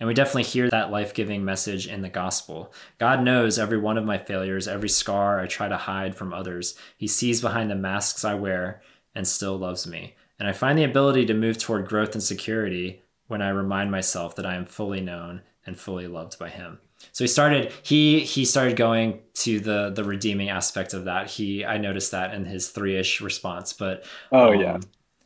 [0.00, 2.74] And we definitely hear that life giving message in the gospel.
[2.98, 6.76] God knows every one of my failures, every scar I try to hide from others.
[6.96, 8.82] He sees behind the masks I wear
[9.14, 10.16] and still loves me.
[10.36, 13.02] And I find the ability to move toward growth and security
[13.34, 16.78] when I remind myself that I am fully known and fully loved by him.
[17.10, 21.28] So he started he he started going to the the redeeming aspect of that.
[21.28, 23.72] He I noticed that in his three-ish response.
[23.72, 24.78] But oh um, yeah.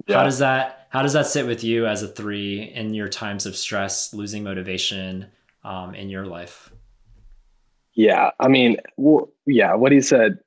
[0.07, 0.17] yeah.
[0.17, 3.45] How does that how does that sit with you as a three in your times
[3.45, 5.27] of stress, losing motivation
[5.63, 6.73] um, in your life?
[7.93, 10.39] Yeah, I mean, well, yeah, what he said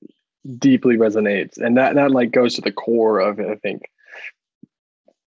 [0.58, 3.48] deeply resonates, and that that like goes to the core of it.
[3.48, 3.84] I think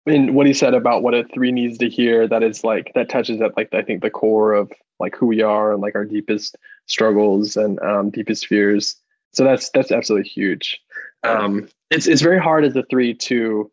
[0.06, 3.10] and what he said about what a three needs to hear that is like that
[3.10, 6.06] touches at like i think the core of like who we are and like our
[6.06, 8.96] deepest struggles and um, deepest fears.
[9.34, 10.80] So that's that's absolutely huge.
[11.24, 13.72] Um, it's it's very hard as a three to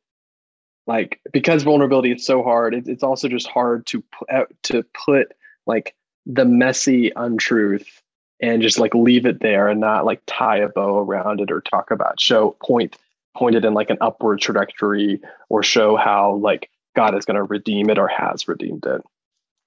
[0.87, 4.29] like because vulnerability is so hard it, it's also just hard to put
[4.65, 5.29] to put
[5.67, 5.95] like
[6.27, 8.03] the messy untruth
[8.41, 11.61] and just like leave it there and not like tie a bow around it or
[11.61, 12.97] talk about show point
[13.37, 17.91] pointed in like an upward trajectory or show how like God is going to redeem
[17.91, 19.03] it or has redeemed it.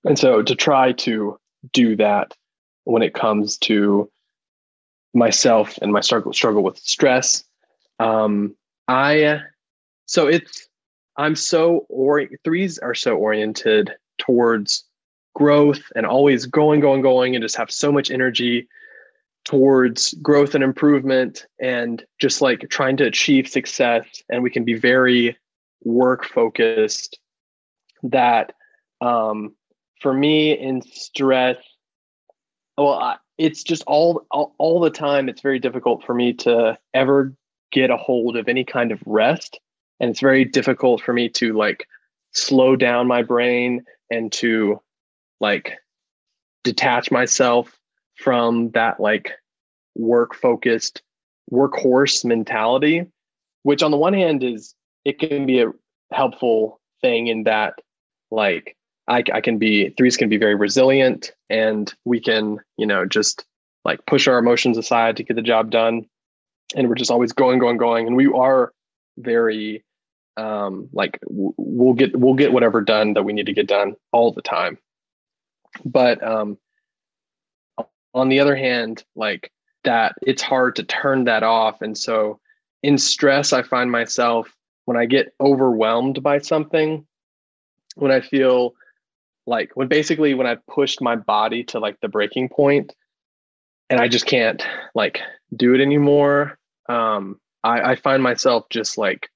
[0.03, 1.39] And so to try to
[1.73, 2.35] do that
[2.83, 4.09] when it comes to
[5.13, 7.43] myself and my struggle struggle with stress,
[7.99, 8.55] um,
[8.87, 9.41] I
[10.05, 10.67] so it's
[11.17, 14.83] I'm so or threes are so oriented towards
[15.33, 18.67] growth and always going, going, going, and just have so much energy
[19.45, 24.05] towards growth and improvement and just like trying to achieve success.
[24.29, 25.37] And we can be very
[25.83, 27.19] work focused
[28.03, 28.53] that
[29.01, 29.55] um
[30.01, 31.57] for me in stress
[32.77, 36.77] well I, it's just all, all all the time it's very difficult for me to
[36.93, 37.35] ever
[37.75, 39.59] get a hold of any kind of rest.
[39.99, 41.87] And it's very difficult for me to like
[42.33, 44.81] slow down my brain and to
[45.39, 45.73] like
[46.63, 47.77] detach myself
[48.15, 49.31] from that like
[49.95, 51.01] work focused
[51.51, 53.05] workhorse mentality
[53.63, 54.73] which on the one hand is
[55.05, 55.71] it can be a
[56.11, 57.73] helpful thing in that
[58.31, 58.75] like
[59.07, 63.45] I, I can be threes can be very resilient and we can you know just
[63.85, 66.07] like push our emotions aside to get the job done.
[66.75, 68.07] And we're just always going going going.
[68.07, 68.73] And we are
[69.17, 69.85] very
[70.35, 73.95] um like w- we'll get we'll get whatever done that we need to get done
[74.11, 74.77] all the time.
[75.85, 76.57] But um
[78.15, 79.51] on the other hand like
[79.83, 81.83] that it's hard to turn that off.
[81.83, 82.39] And so
[82.85, 84.47] in stress i find myself
[84.85, 87.03] when i get overwhelmed by something
[87.95, 88.75] when i feel
[89.47, 92.93] like when basically when i pushed my body to like the breaking point
[93.89, 94.63] and i just can't
[94.93, 95.19] like
[95.55, 99.29] do it anymore um i i find myself just like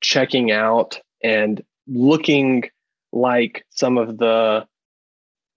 [0.00, 2.64] checking out and looking
[3.12, 4.66] like some of the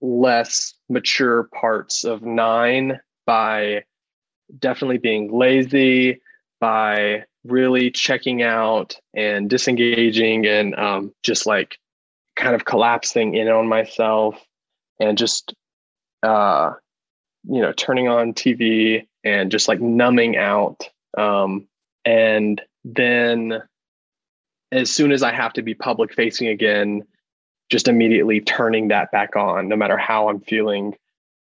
[0.02, 3.84] less mature parts of nine by
[4.60, 6.22] definitely being lazy
[6.60, 11.78] by really checking out and disengaging and um, just like
[12.36, 14.36] kind of collapsing in on myself
[15.00, 15.54] and just
[16.24, 16.72] uh
[17.48, 21.68] you know turning on tv and just like numbing out um
[22.06, 23.62] and then
[24.72, 27.04] as soon as i have to be public facing again
[27.70, 30.96] just immediately turning that back on no matter how i'm feeling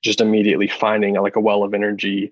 [0.03, 2.31] just immediately finding like a well of energy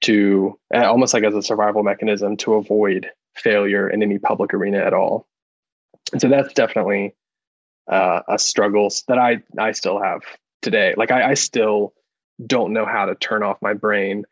[0.00, 4.92] to almost like as a survival mechanism to avoid failure in any public arena at
[4.92, 5.26] all
[6.12, 7.14] and so that's definitely
[7.88, 10.22] uh, a struggle that I I still have
[10.62, 10.94] today.
[10.96, 11.94] Like I, I still
[12.46, 14.24] don't know how to turn off my brain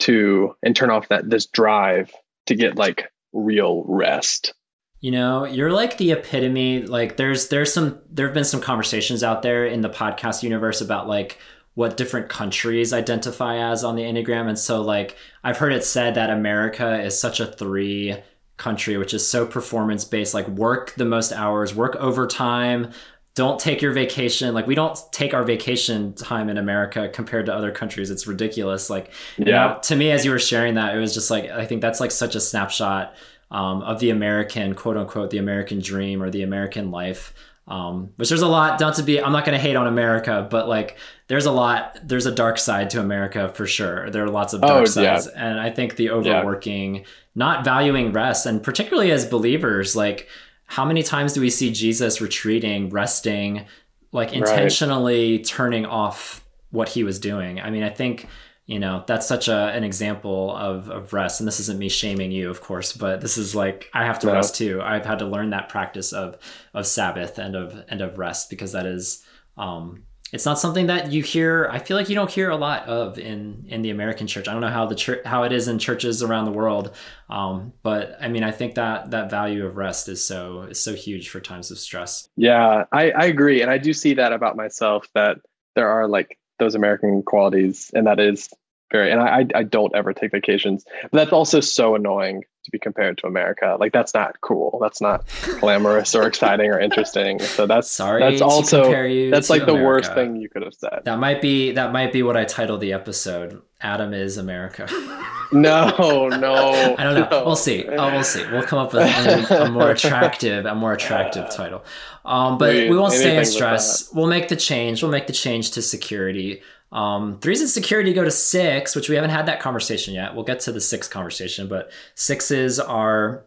[0.00, 2.12] to and turn off that this drive
[2.46, 4.54] to get like real rest.
[5.00, 6.82] You know, you're like the epitome.
[6.82, 10.80] Like there's there's some there have been some conversations out there in the podcast universe
[10.80, 11.38] about like
[11.74, 14.48] what different countries identify as on the Enneagram.
[14.48, 18.16] And so like I've heard it said that America is such a three
[18.56, 22.90] country, which is so performance based, like work the most hours, work overtime,
[23.36, 24.52] don't take your vacation.
[24.52, 28.10] Like we don't take our vacation time in America compared to other countries.
[28.10, 28.90] It's ridiculous.
[28.90, 29.44] Like, yeah.
[29.46, 31.80] You know, to me, as you were sharing that, it was just like, I think
[31.80, 33.14] that's like such a snapshot
[33.50, 37.34] um, of the American, quote unquote, the American dream or the American life.
[37.66, 40.48] Um, which there's a lot, not to be, I'm not going to hate on America,
[40.50, 40.96] but like
[41.26, 44.08] there's a lot, there's a dark side to America for sure.
[44.08, 45.28] There are lots of dark oh, sides.
[45.30, 45.50] Yeah.
[45.50, 47.02] And I think the overworking, yeah
[47.38, 50.28] not valuing rest and particularly as believers like
[50.66, 53.64] how many times do we see jesus retreating resting
[54.10, 55.46] like intentionally right.
[55.46, 58.26] turning off what he was doing i mean i think
[58.68, 61.40] you know that's such a, an example of, of rest.
[61.40, 64.28] And this isn't me shaming you of course but this is like i have to
[64.28, 64.34] no.
[64.34, 64.80] rest too.
[64.80, 66.36] I've had to learn that practice of
[66.74, 69.24] of sabbath and of and of rest because that is
[69.56, 72.86] um it's not something that you hear i feel like you don't hear a lot
[72.86, 74.46] of in in the american church.
[74.46, 76.94] I don't know how the church how it is in churches around the world
[77.30, 80.94] um, but i mean i think that that value of rest is so is so
[80.94, 82.28] huge for times of stress.
[82.36, 83.62] Yeah i i agree.
[83.62, 85.38] And i do see that about myself that
[85.74, 88.48] there are like those american qualities and that is
[88.90, 90.84] very and I I don't ever take vacations.
[91.02, 93.76] But that's also so annoying to be compared to America.
[93.80, 94.78] Like that's not cool.
[94.80, 95.24] That's not
[95.60, 97.38] glamorous or exciting or interesting.
[97.40, 98.20] So that's sorry.
[98.20, 98.84] That's also
[99.30, 99.78] that's like America.
[99.78, 101.00] the worst thing you could have said.
[101.04, 103.62] That might be that might be what I titled the episode.
[103.80, 104.86] Adam is America.
[105.52, 106.94] no, no.
[106.98, 107.28] I don't know.
[107.30, 107.44] No.
[107.44, 107.86] We'll see.
[107.86, 108.44] Oh, we'll see.
[108.50, 111.56] We'll come up with a, a more attractive, a more attractive yeah.
[111.56, 111.84] title.
[112.24, 114.12] Um, but we won't stay in stress.
[114.12, 115.02] We'll make the change.
[115.02, 116.62] We'll make the change to security.
[116.90, 120.34] Um, threes and security go to six, which we haven't had that conversation yet.
[120.34, 123.44] We'll get to the six conversation, but sixes are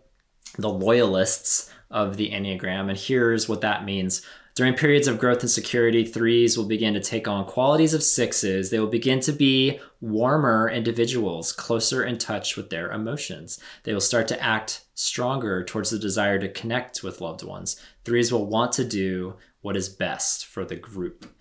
[0.58, 2.90] the loyalists of the Enneagram.
[2.90, 4.22] And here's what that means.
[4.54, 8.70] During periods of growth and security, threes will begin to take on qualities of sixes.
[8.70, 13.60] They will begin to be warmer individuals, closer in touch with their emotions.
[13.84, 17.82] They will start to act stronger towards the desire to connect with loved ones.
[18.04, 21.34] Threes will want to do what is best for the group.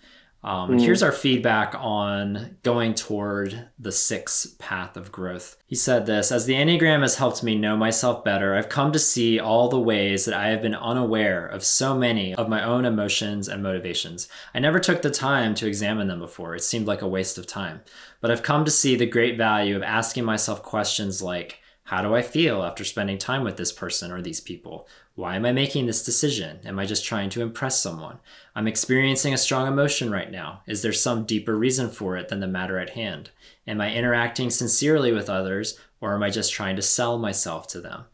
[0.43, 0.81] Um, mm.
[0.81, 5.57] Here's our feedback on going toward the sixth path of growth.
[5.67, 8.99] He said this As the Enneagram has helped me know myself better, I've come to
[8.99, 12.85] see all the ways that I have been unaware of so many of my own
[12.85, 14.27] emotions and motivations.
[14.53, 17.45] I never took the time to examine them before, it seemed like a waste of
[17.45, 17.81] time.
[18.19, 22.15] But I've come to see the great value of asking myself questions like, how do
[22.15, 24.87] I feel after spending time with this person or these people?
[25.15, 26.59] Why am I making this decision?
[26.63, 28.19] Am I just trying to impress someone?
[28.55, 30.61] I'm experiencing a strong emotion right now.
[30.65, 33.29] Is there some deeper reason for it than the matter at hand?
[33.67, 37.81] Am I interacting sincerely with others, or am I just trying to sell myself to
[37.81, 38.05] them?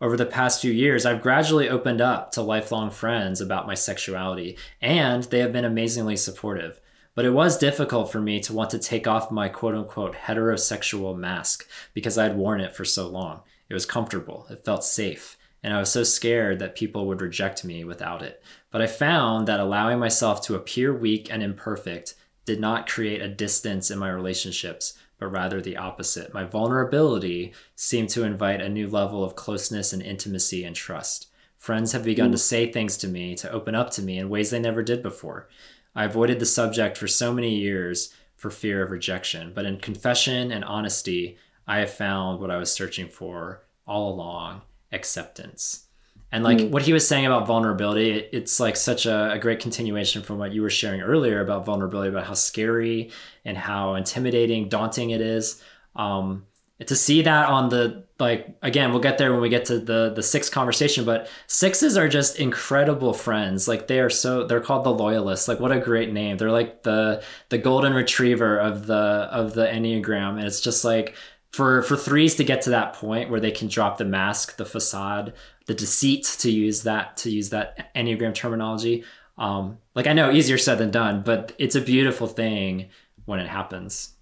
[0.00, 4.56] Over the past few years, I've gradually opened up to lifelong friends about my sexuality,
[4.80, 6.80] and they have been amazingly supportive.
[7.14, 11.16] But it was difficult for me to want to take off my quote unquote heterosexual
[11.16, 13.42] mask because I had worn it for so long.
[13.68, 15.35] It was comfortable, it felt safe,
[15.66, 18.40] and I was so scared that people would reject me without it.
[18.70, 22.14] But I found that allowing myself to appear weak and imperfect
[22.44, 26.32] did not create a distance in my relationships, but rather the opposite.
[26.32, 31.26] My vulnerability seemed to invite a new level of closeness and intimacy and trust.
[31.58, 32.40] Friends have begun to mm.
[32.40, 35.48] say things to me, to open up to me in ways they never did before.
[35.96, 40.52] I avoided the subject for so many years for fear of rejection, but in confession
[40.52, 44.62] and honesty, I have found what I was searching for all along
[44.92, 45.86] acceptance.
[46.32, 46.70] And like mm.
[46.70, 50.38] what he was saying about vulnerability, it, it's like such a, a, great continuation from
[50.38, 53.10] what you were sharing earlier about vulnerability, about how scary
[53.44, 55.62] and how intimidating, daunting it is.
[55.94, 56.46] Um,
[56.84, 60.12] to see that on the like again, we'll get there when we get to the
[60.14, 63.66] the six conversation, but sixes are just incredible friends.
[63.66, 65.48] Like they are so they're called the loyalists.
[65.48, 66.36] Like what a great name.
[66.36, 70.36] They're like the the golden retriever of the of the Enneagram.
[70.36, 71.14] And it's just like
[71.56, 74.66] for for threes to get to that point where they can drop the mask, the
[74.66, 75.32] facade
[75.66, 79.04] the deceit to use that to use that enneagram terminology
[79.38, 82.88] um, like i know easier said than done but it's a beautiful thing
[83.26, 84.14] when it happens.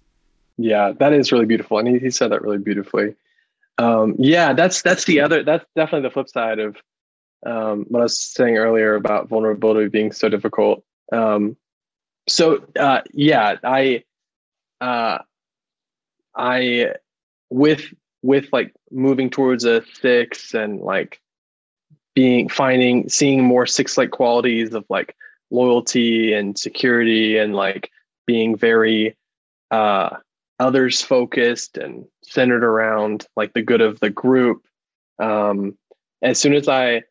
[0.57, 3.15] Yeah that is really beautiful and he, he said that really beautifully.
[3.77, 6.77] Um, yeah that's that's the other that's definitely the flip side of
[7.45, 10.83] um, what i was saying earlier about vulnerability being so difficult.
[11.11, 11.55] Um,
[12.27, 14.03] so uh, yeah i
[14.81, 15.19] uh,
[16.35, 16.93] i
[17.49, 21.21] with with like moving towards a six and like
[22.15, 25.15] being finding seeing more six like qualities of like
[25.51, 27.91] loyalty and security and like
[28.25, 29.15] being very
[29.71, 30.09] uh
[30.59, 34.65] others focused and centered around like the good of the group.
[35.19, 35.77] Um
[36.21, 37.03] as soon as i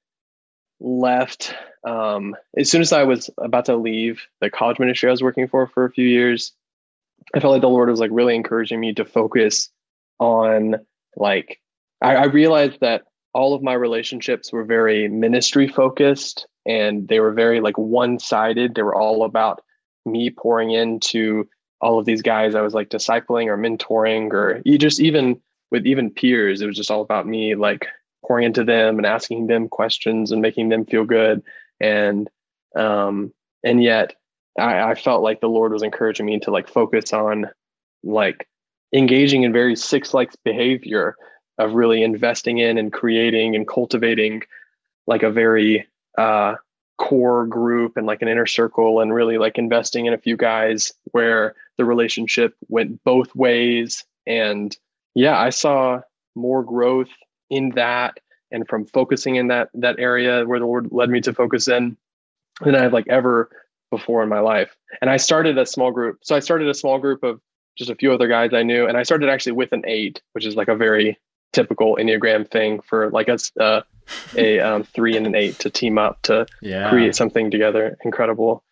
[0.80, 1.54] left
[1.86, 5.48] um as soon as i was about to leave the college ministry i was working
[5.48, 6.52] for for a few years
[7.34, 9.70] i felt like the lord was like really encouraging me to focus
[10.18, 10.76] on
[11.16, 11.60] like
[12.00, 13.02] I, I realized that
[13.32, 18.74] all of my relationships were very ministry focused and they were very like one sided.
[18.74, 19.62] They were all about
[20.06, 21.48] me pouring into
[21.80, 25.40] all of these guys I was like discipling or mentoring or you just even
[25.70, 27.86] with even peers, it was just all about me like
[28.26, 31.42] pouring into them and asking them questions and making them feel good.
[31.80, 32.30] And
[32.76, 33.32] um
[33.64, 34.14] and yet
[34.58, 37.50] I, I felt like the Lord was encouraging me to like focus on
[38.02, 38.46] like
[38.94, 41.16] engaging in very six like behavior
[41.58, 44.42] of really investing in and creating and cultivating
[45.06, 45.86] like a very
[46.16, 46.54] uh,
[46.96, 50.92] core group and like an inner circle and really like investing in a few guys
[51.12, 54.04] where the relationship went both ways.
[54.26, 54.76] And
[55.14, 56.00] yeah i saw
[56.34, 57.10] more growth
[57.50, 58.18] in that
[58.50, 61.96] and from focusing in that that area where the lord led me to focus in
[62.62, 63.48] than i've like ever
[63.90, 64.74] before in my life.
[65.00, 67.40] And i started a small group so i started a small group of
[67.76, 70.46] just a few other guys i knew and i started actually with an eight which
[70.46, 71.18] is like a very
[71.54, 73.80] typical Enneagram thing for like a, uh,
[74.36, 76.90] a um, three and an eight to team up to yeah.
[76.90, 77.96] create something together.
[78.04, 78.62] Incredible.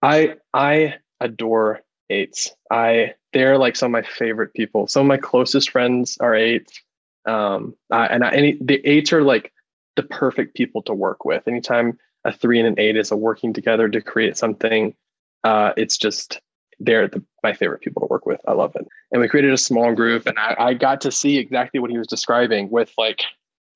[0.00, 2.52] I, I adore eights.
[2.70, 4.86] I, they're like some of my favorite people.
[4.86, 6.80] Some of my closest friends are eights.
[7.26, 9.52] Um, I, and I, any, the eights are like
[9.96, 11.46] the perfect people to work with.
[11.48, 14.94] Anytime a three and an eight is a working together to create something,
[15.42, 16.40] uh, it's just
[16.78, 18.40] they're the, my favorite people to work with.
[18.46, 18.86] I love it.
[19.12, 21.98] And we created a small group, and I, I got to see exactly what he
[21.98, 23.22] was describing with like,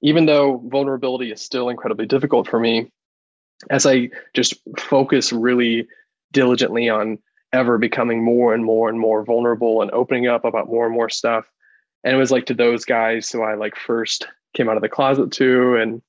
[0.03, 2.91] even though vulnerability is still incredibly difficult for me,
[3.71, 5.87] as I just focus really
[6.33, 7.19] diligently on
[7.53, 11.11] ever becoming more and more and more vulnerable and opening up about more and more
[11.11, 11.51] stuff.
[12.05, 14.89] And it was like to those guys who I like first came out of the
[14.89, 16.03] closet to, and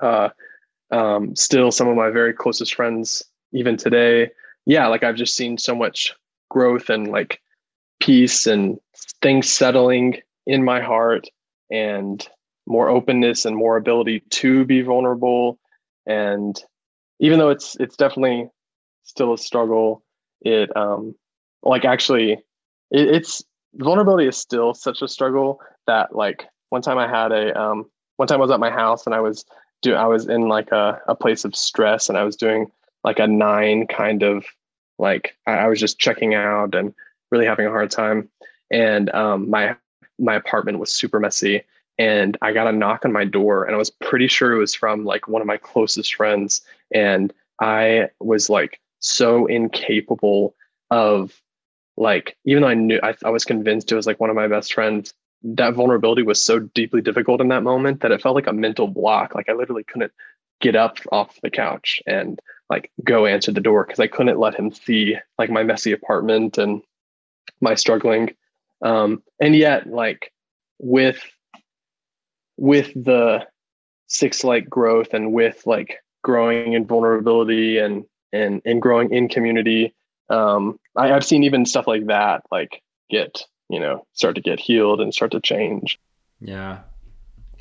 [0.00, 0.30] uh,
[0.90, 3.22] um, still some of my very closest friends
[3.52, 4.30] even today
[4.66, 6.14] yeah, like I've just seen so much
[6.50, 7.40] growth and like
[8.00, 8.78] peace and
[9.22, 11.26] things settling in my heart
[11.70, 12.26] and
[12.66, 15.58] more openness and more ability to be vulnerable.
[16.06, 16.60] And
[17.18, 18.48] even though it's it's definitely
[19.04, 20.02] still a struggle
[20.42, 21.14] it um
[21.62, 23.42] like actually it, it's
[23.74, 27.86] vulnerability is still such a struggle that like one time i had a um
[28.16, 29.44] one time i was at my house and i was
[29.82, 32.66] do i was in like a, a place of stress and i was doing
[33.06, 34.44] like a nine kind of
[34.98, 36.92] like I, was just checking out and
[37.30, 38.28] really having a hard time.
[38.70, 39.76] And um, my
[40.18, 41.62] my apartment was super messy
[41.98, 44.74] and I got a knock on my door and I was pretty sure it was
[44.74, 50.54] from like one of my closest friends and I was like so incapable
[50.90, 51.40] of
[51.96, 54.48] like even though I knew I, I was convinced it was like one of my
[54.48, 58.46] best friends, that vulnerability was so deeply difficult in that moment that it felt like
[58.46, 59.34] a mental block.
[59.34, 60.12] Like I literally couldn't
[60.60, 64.54] get up off the couch and like go answer the door because I couldn't let
[64.54, 66.82] him see like my messy apartment and
[67.60, 68.34] my struggling.
[68.82, 70.32] Um, and yet, like
[70.78, 71.22] with
[72.56, 73.46] with the
[74.06, 79.94] six like growth and with like growing in vulnerability and and and growing in community,
[80.28, 84.60] um, I, I've seen even stuff like that like get you know start to get
[84.60, 85.98] healed and start to change.
[86.40, 86.80] Yeah,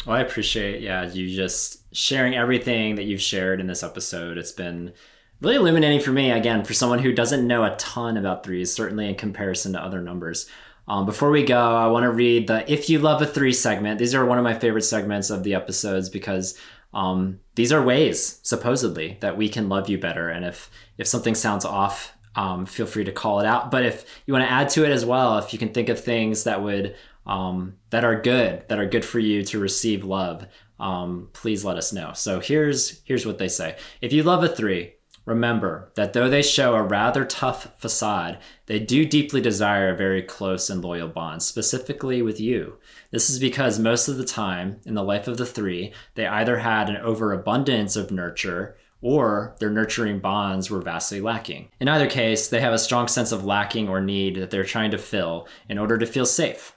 [0.05, 4.37] well, I appreciate, yeah, you just sharing everything that you've shared in this episode.
[4.37, 4.93] It's been
[5.41, 9.09] really illuminating for me, again, for someone who doesn't know a ton about threes, certainly
[9.09, 10.47] in comparison to other numbers.
[10.87, 13.97] Um, before we go, I want to read the If You Love a Three segment.
[13.97, 16.55] These are one of my favorite segments of the episodes because
[16.93, 20.29] um, these are ways, supposedly, that we can love you better.
[20.29, 23.71] And if, if something sounds off, um, feel free to call it out.
[23.71, 25.99] But if you want to add to it as well, if you can think of
[25.99, 26.95] things that would
[27.25, 30.45] um, that are good, that are good for you to receive love,
[30.79, 32.11] um, please let us know.
[32.13, 33.77] So here's here's what they say.
[34.01, 34.95] If you love a three,
[35.25, 40.21] remember that though they show a rather tough facade, they do deeply desire a very
[40.21, 42.77] close and loyal bond, specifically with you.
[43.11, 46.59] This is because most of the time in the life of the three, they either
[46.59, 51.69] had an overabundance of nurture or their nurturing bonds were vastly lacking.
[51.79, 54.91] In either case, they have a strong sense of lacking or need that they're trying
[54.91, 56.74] to fill in order to feel safe.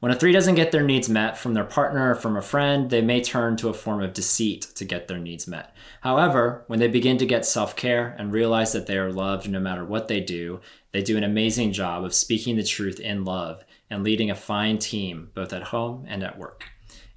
[0.00, 2.88] When a three doesn't get their needs met from their partner or from a friend,
[2.88, 5.74] they may turn to a form of deceit to get their needs met.
[6.00, 9.60] However, when they begin to get self care and realize that they are loved no
[9.60, 10.60] matter what they do,
[10.92, 14.78] they do an amazing job of speaking the truth in love and leading a fine
[14.78, 16.64] team both at home and at work.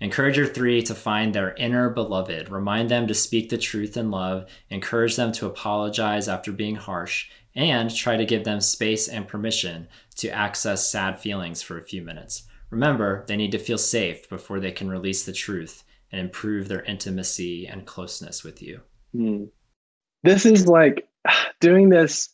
[0.01, 2.49] Encourage your three to find their inner beloved.
[2.49, 4.45] Remind them to speak the truth in love.
[4.69, 7.29] Encourage them to apologize after being harsh.
[7.55, 12.01] And try to give them space and permission to access sad feelings for a few
[12.01, 12.43] minutes.
[12.73, 16.81] Remember, they need to feel safe before they can release the truth and improve their
[16.81, 18.81] intimacy and closeness with you.
[19.15, 19.43] Hmm.
[20.23, 21.07] This is like
[21.59, 22.29] doing this.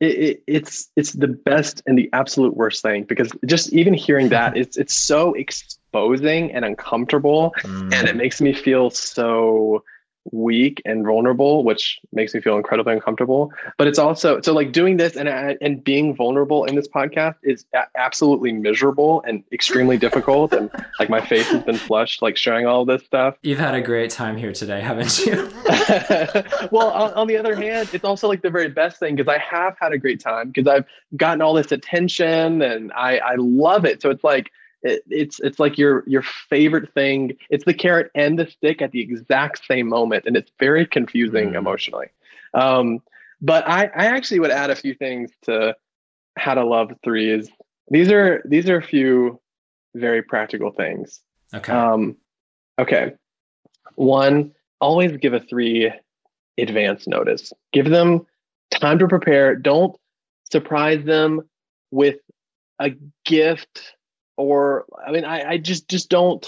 [0.00, 4.28] It, it, it's it's the best and the absolute worst thing because just even hearing
[4.30, 7.94] that it's it's so exposing and uncomfortable, mm.
[7.94, 9.84] and it makes me feel so
[10.32, 13.52] weak and vulnerable, which makes me feel incredibly uncomfortable.
[13.76, 17.64] But it's also so like doing this and and being vulnerable in this podcast is
[17.96, 20.52] absolutely miserable and extremely difficult.
[20.52, 23.36] And like my face has been flushed, like sharing all this stuff.
[23.42, 25.34] You've had a great time here today, haven't you?
[26.70, 29.38] well, on, on, the other hand, it's also like the very best thing because I
[29.38, 30.84] have had a great time because I've
[31.16, 34.02] gotten all this attention and I I love it.
[34.02, 34.50] So it's like
[34.84, 37.36] it, it's it's like your your favorite thing.
[37.50, 41.50] It's the carrot and the stick at the exact same moment, and it's very confusing
[41.50, 41.56] mm.
[41.56, 42.08] emotionally.
[42.52, 43.00] Um,
[43.40, 45.74] but I I actually would add a few things to
[46.36, 47.48] how to love threes.
[47.88, 49.40] These are these are a few
[49.94, 51.20] very practical things.
[51.52, 51.72] Okay.
[51.72, 52.16] Um,
[52.78, 53.12] okay.
[53.94, 55.92] One, always give a three
[56.58, 57.52] advance notice.
[57.72, 58.26] Give them
[58.70, 59.54] time to prepare.
[59.54, 59.96] Don't
[60.50, 61.48] surprise them
[61.90, 62.16] with
[62.80, 62.90] a
[63.24, 63.94] gift
[64.36, 66.46] or I mean, I, I just just don't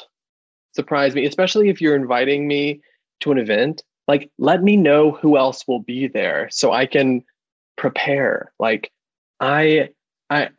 [0.74, 2.80] surprise me, especially if you're inviting me
[3.20, 3.82] to an event.
[4.08, 7.24] Like, let me know who else will be there so I can
[7.76, 8.52] prepare.
[8.58, 8.92] Like,
[9.40, 9.90] I
[10.30, 10.50] I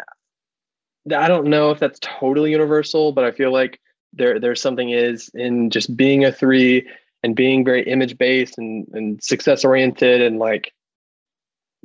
[1.15, 3.79] I don't know if that's totally universal, but I feel like
[4.13, 6.87] there there's something is in just being a three
[7.23, 10.71] and being very image based and, and success oriented and like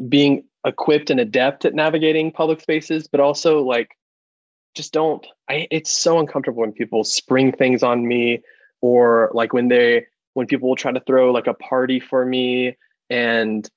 [0.09, 3.97] being equipped and adept at navigating public spaces, but also like
[4.75, 8.43] just don't I it's so uncomfortable when people spring things on me
[8.81, 12.77] or like when they when people will try to throw like a party for me
[13.11, 13.69] and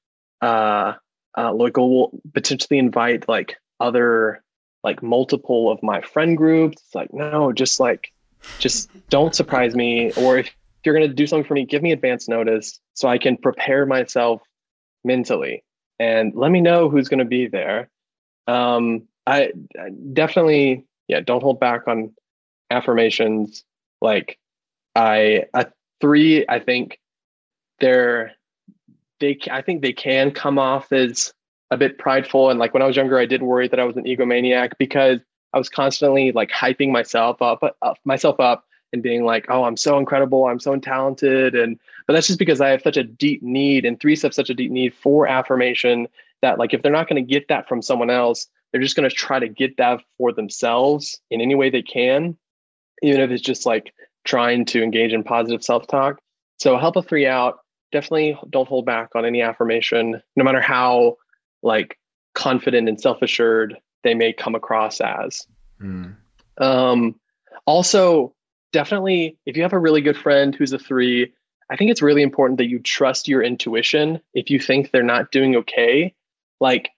[0.42, 0.94] uh
[1.38, 4.44] uh like will potentially invite like other
[4.84, 6.82] like multiple of my friend groups.
[6.86, 8.12] It's like no just like
[8.60, 10.50] just don't surprise me or if
[10.84, 13.88] you're going to do something for me give me advance notice so i can prepare
[13.88, 14.44] myself
[15.04, 15.64] mentally
[16.00, 17.90] and let me know who's going to be there.
[18.48, 22.12] Um I, I definitely, yeah, don't hold back on
[22.70, 23.64] affirmations.
[24.02, 24.38] Like
[24.96, 25.68] I, a
[26.02, 27.00] three, I think
[27.80, 28.34] they're,
[29.20, 31.34] they, I think they can come off as
[31.72, 32.50] a bit prideful.
[32.50, 35.20] And like when I was younger, I did worry that I was an egomaniac because
[35.54, 39.78] I was constantly like hyping myself up, up myself up and being like, oh, I'm
[39.78, 40.46] so incredible.
[40.46, 41.56] I'm so talented.
[41.56, 44.50] And, but that's just because I have such a deep need and three have such
[44.50, 46.08] a deep need for affirmation
[46.42, 49.10] that like, if they're not going to get that from someone else, they're just going
[49.10, 52.36] to try to get that for themselves in any way they can,
[53.02, 53.94] even if it's just like
[54.26, 56.20] trying to engage in positive self talk.
[56.60, 57.60] So help a three out.
[57.94, 61.16] Definitely don't hold back on any affirmation, no matter how
[61.64, 61.98] like
[62.34, 65.48] confident and self assured they may come across as.
[65.82, 66.18] Mm.
[66.58, 67.16] Um,
[67.66, 68.36] also,
[68.74, 71.32] definitely, if you have a really good friend who's a three,
[71.72, 74.20] I think it's really important that you trust your intuition.
[74.34, 76.14] If you think they're not doing okay,
[76.60, 76.90] like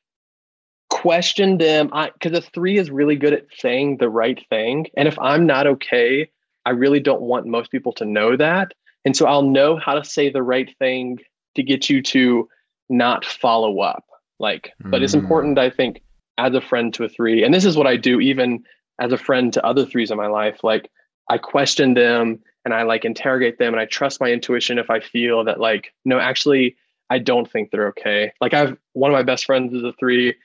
[0.89, 1.91] question them.
[2.13, 4.87] Because a three is really good at saying the right thing.
[4.95, 6.29] And if I'm not okay,
[6.65, 8.73] I really don't want most people to know that.
[9.05, 11.19] And so I'll know how to say the right thing
[11.55, 12.49] to get you to
[12.89, 14.05] not follow up.
[14.39, 14.91] Like, mm.
[14.91, 15.19] but it's mm.
[15.19, 16.01] important, I think,
[16.37, 17.43] as a friend to a three.
[17.43, 18.63] And this is what I do even
[18.99, 20.63] as a friend to other threes in my life.
[20.63, 20.89] Like,
[21.29, 24.99] I question them and I like interrogate them and I trust my intuition if I
[24.99, 26.75] feel that, like, no, actually,
[27.09, 28.31] I don't think they're okay.
[28.41, 30.35] Like, I've one of my best friends is a three.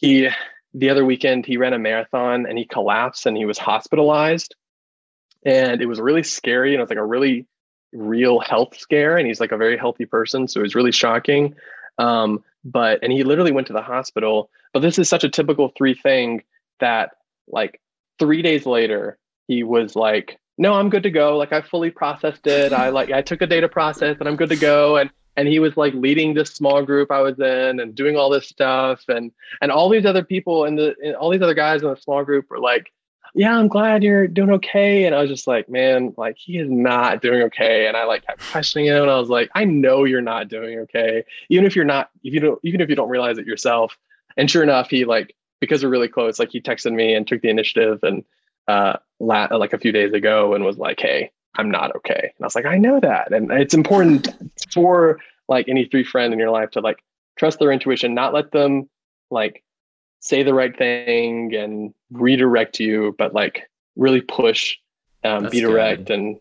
[0.00, 0.28] He,
[0.72, 4.54] the other weekend, he ran a marathon and he collapsed and he was hospitalized.
[5.44, 6.72] And it was really scary.
[6.72, 7.46] And it was like a really
[7.92, 9.16] real health scare.
[9.16, 10.48] And he's like a very healthy person.
[10.48, 11.54] So it was really shocking.
[11.98, 14.50] Um, but and he literally went to the hospital.
[14.72, 16.42] But this is such a typical three thing
[16.78, 17.10] that
[17.48, 17.80] like
[18.18, 21.36] three days later he was like, "No, I'm good to go.
[21.36, 22.72] Like I fully processed it.
[22.72, 25.58] I like I took a data process and I'm good to go." And and he
[25.58, 29.32] was like leading this small group I was in and doing all this stuff and
[29.60, 32.24] and all these other people and the and all these other guys in the small
[32.24, 32.92] group were like
[33.34, 35.04] yeah, I'm glad you're doing okay.
[35.04, 37.86] And I was just like, man, like he is not doing okay.
[37.86, 39.02] And I like kept questioning him.
[39.02, 41.24] And I was like, I know you're not doing okay.
[41.48, 43.96] Even if you're not, if you don't, even if you don't realize it yourself.
[44.36, 47.42] And sure enough, he like, because we're really close, like he texted me and took
[47.42, 48.24] the initiative and
[48.66, 52.32] uh la- like a few days ago and was like, Hey, I'm not okay.
[52.36, 53.32] And I was like, I know that.
[53.32, 54.28] And it's important
[54.72, 57.02] for like any three friend in your life to like
[57.36, 58.88] trust their intuition, not let them
[59.30, 59.62] like
[60.20, 64.76] say the right thing and redirect you, but like really push,
[65.24, 66.14] um, be direct good.
[66.18, 66.40] and.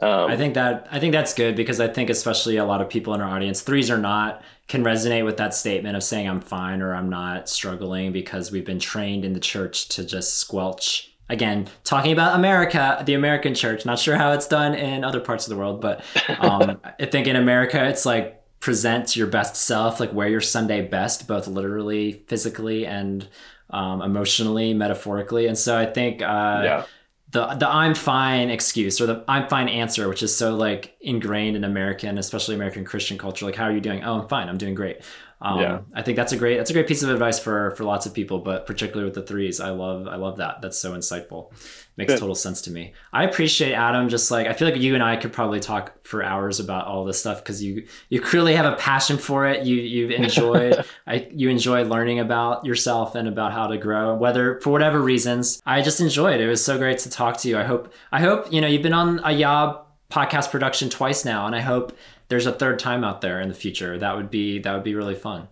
[0.00, 2.88] Um, I think that I think that's good because I think especially a lot of
[2.88, 6.40] people in our audience, threes or not, can resonate with that statement of saying I'm
[6.40, 11.11] fine or I'm not struggling because we've been trained in the church to just squelch
[11.32, 15.46] again talking about america the american church not sure how it's done in other parts
[15.46, 16.04] of the world but
[16.38, 20.86] um, i think in america it's like present your best self, like wear your Sunday
[20.86, 23.28] best, both literally, physically, and
[23.70, 25.48] um, emotionally, metaphorically.
[25.48, 26.84] And so I think uh, yeah.
[27.30, 31.56] the the I'm fine excuse or the I'm fine answer, which is so like ingrained
[31.56, 34.04] in American, especially American Christian culture, like how are you doing?
[34.04, 34.48] Oh, I'm fine.
[34.48, 34.98] I'm doing great.
[35.42, 35.80] Um, yeah.
[35.92, 38.14] I think that's a great that's a great piece of advice for for lots of
[38.14, 40.62] people, but particularly with the threes, I love I love that.
[40.62, 41.52] That's so insightful.
[41.96, 42.20] Makes Good.
[42.20, 42.94] total sense to me.
[43.12, 44.08] I appreciate Adam.
[44.08, 47.04] Just like I feel like you and I could probably talk for hours about all
[47.04, 49.66] this stuff because you you clearly have a passion for it.
[49.66, 50.74] You you enjoy
[51.08, 54.14] I you enjoy learning about yourself and about how to grow.
[54.14, 56.44] Whether for whatever reasons, I just enjoyed it.
[56.44, 57.58] It was so great to talk to you.
[57.58, 61.46] I hope I hope you know you've been on a Yob podcast production twice now,
[61.46, 61.96] and I hope
[62.28, 63.98] there's a third time out there in the future.
[63.98, 65.48] That would be that would be really fun.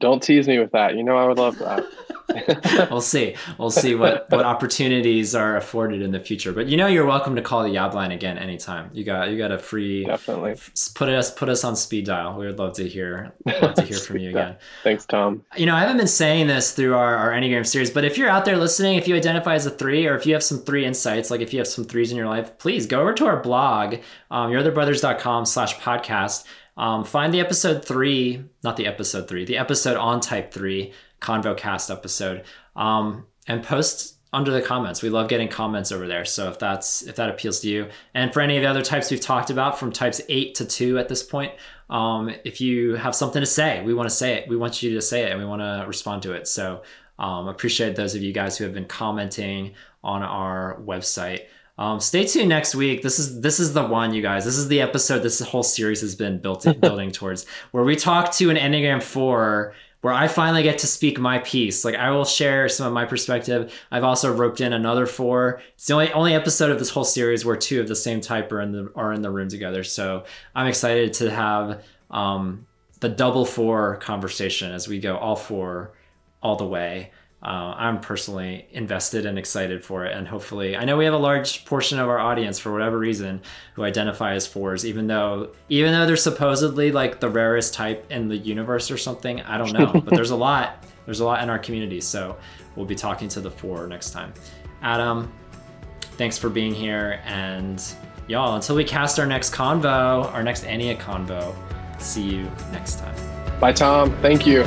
[0.00, 0.96] Don't tease me with that.
[0.96, 1.84] You know I would love that.
[2.90, 3.34] we'll see.
[3.56, 6.52] We'll see what what opportunities are afforded in the future.
[6.52, 8.90] But you know, you're welcome to call the Yob line again anytime.
[8.92, 10.56] You got you got a free definitely
[10.94, 12.38] put us put us on speed dial.
[12.38, 13.32] We would love to hear
[13.62, 14.56] love to hear from you again.
[14.84, 15.44] Thanks, Tom.
[15.56, 18.28] You know, I haven't been saying this through our, our Enneagram series, but if you're
[18.28, 20.84] out there listening, if you identify as a three, or if you have some three
[20.84, 23.40] insights, like if you have some threes in your life, please go over to our
[23.40, 23.96] blog,
[24.30, 26.44] um, yourotherbrothers.com slash podcast.
[26.78, 31.90] Um, find the episode three, not the episode three, the episode on type three ConvoCast
[31.90, 32.44] episode,
[32.76, 35.02] um, and post under the comments.
[35.02, 36.24] We love getting comments over there.
[36.24, 39.10] So if that's if that appeals to you, and for any of the other types
[39.10, 41.52] we've talked about, from types eight to two at this point,
[41.90, 44.48] um, if you have something to say, we want to say it.
[44.48, 46.46] We want you to say it, and we want to respond to it.
[46.46, 46.82] So
[47.18, 49.74] um, appreciate those of you guys who have been commenting
[50.04, 51.46] on our website.
[51.78, 53.02] Um, stay tuned next week.
[53.02, 54.44] This is this is the one, you guys.
[54.44, 58.32] This is the episode this whole series has been built building towards, where we talk
[58.32, 61.84] to an Enneagram four where I finally get to speak my piece.
[61.84, 63.72] Like I will share some of my perspective.
[63.90, 65.60] I've also roped in another four.
[65.74, 68.50] It's the only only episode of this whole series where two of the same type
[68.50, 69.84] are in the are in the room together.
[69.84, 70.24] So
[70.56, 72.66] I'm excited to have um,
[72.98, 75.92] the double four conversation as we go all four
[76.42, 80.16] all the way uh, I'm personally invested and excited for it.
[80.16, 83.42] And hopefully, I know we have a large portion of our audience for whatever reason
[83.74, 88.28] who identify as fours, even though even though they're supposedly like the rarest type in
[88.28, 89.40] the universe or something.
[89.42, 90.84] I don't know, but there's a lot.
[91.08, 92.02] There's a lot in our community.
[92.02, 92.36] So
[92.76, 94.34] we'll be talking to the four next time.
[94.82, 95.32] Adam,
[96.18, 97.82] thanks for being here, and
[98.26, 101.54] y'all until we cast our next convo, our next Ennea convo.
[101.98, 102.42] See you
[102.72, 103.16] next time.
[103.58, 104.14] Bye, Tom.
[104.20, 104.64] Thank you.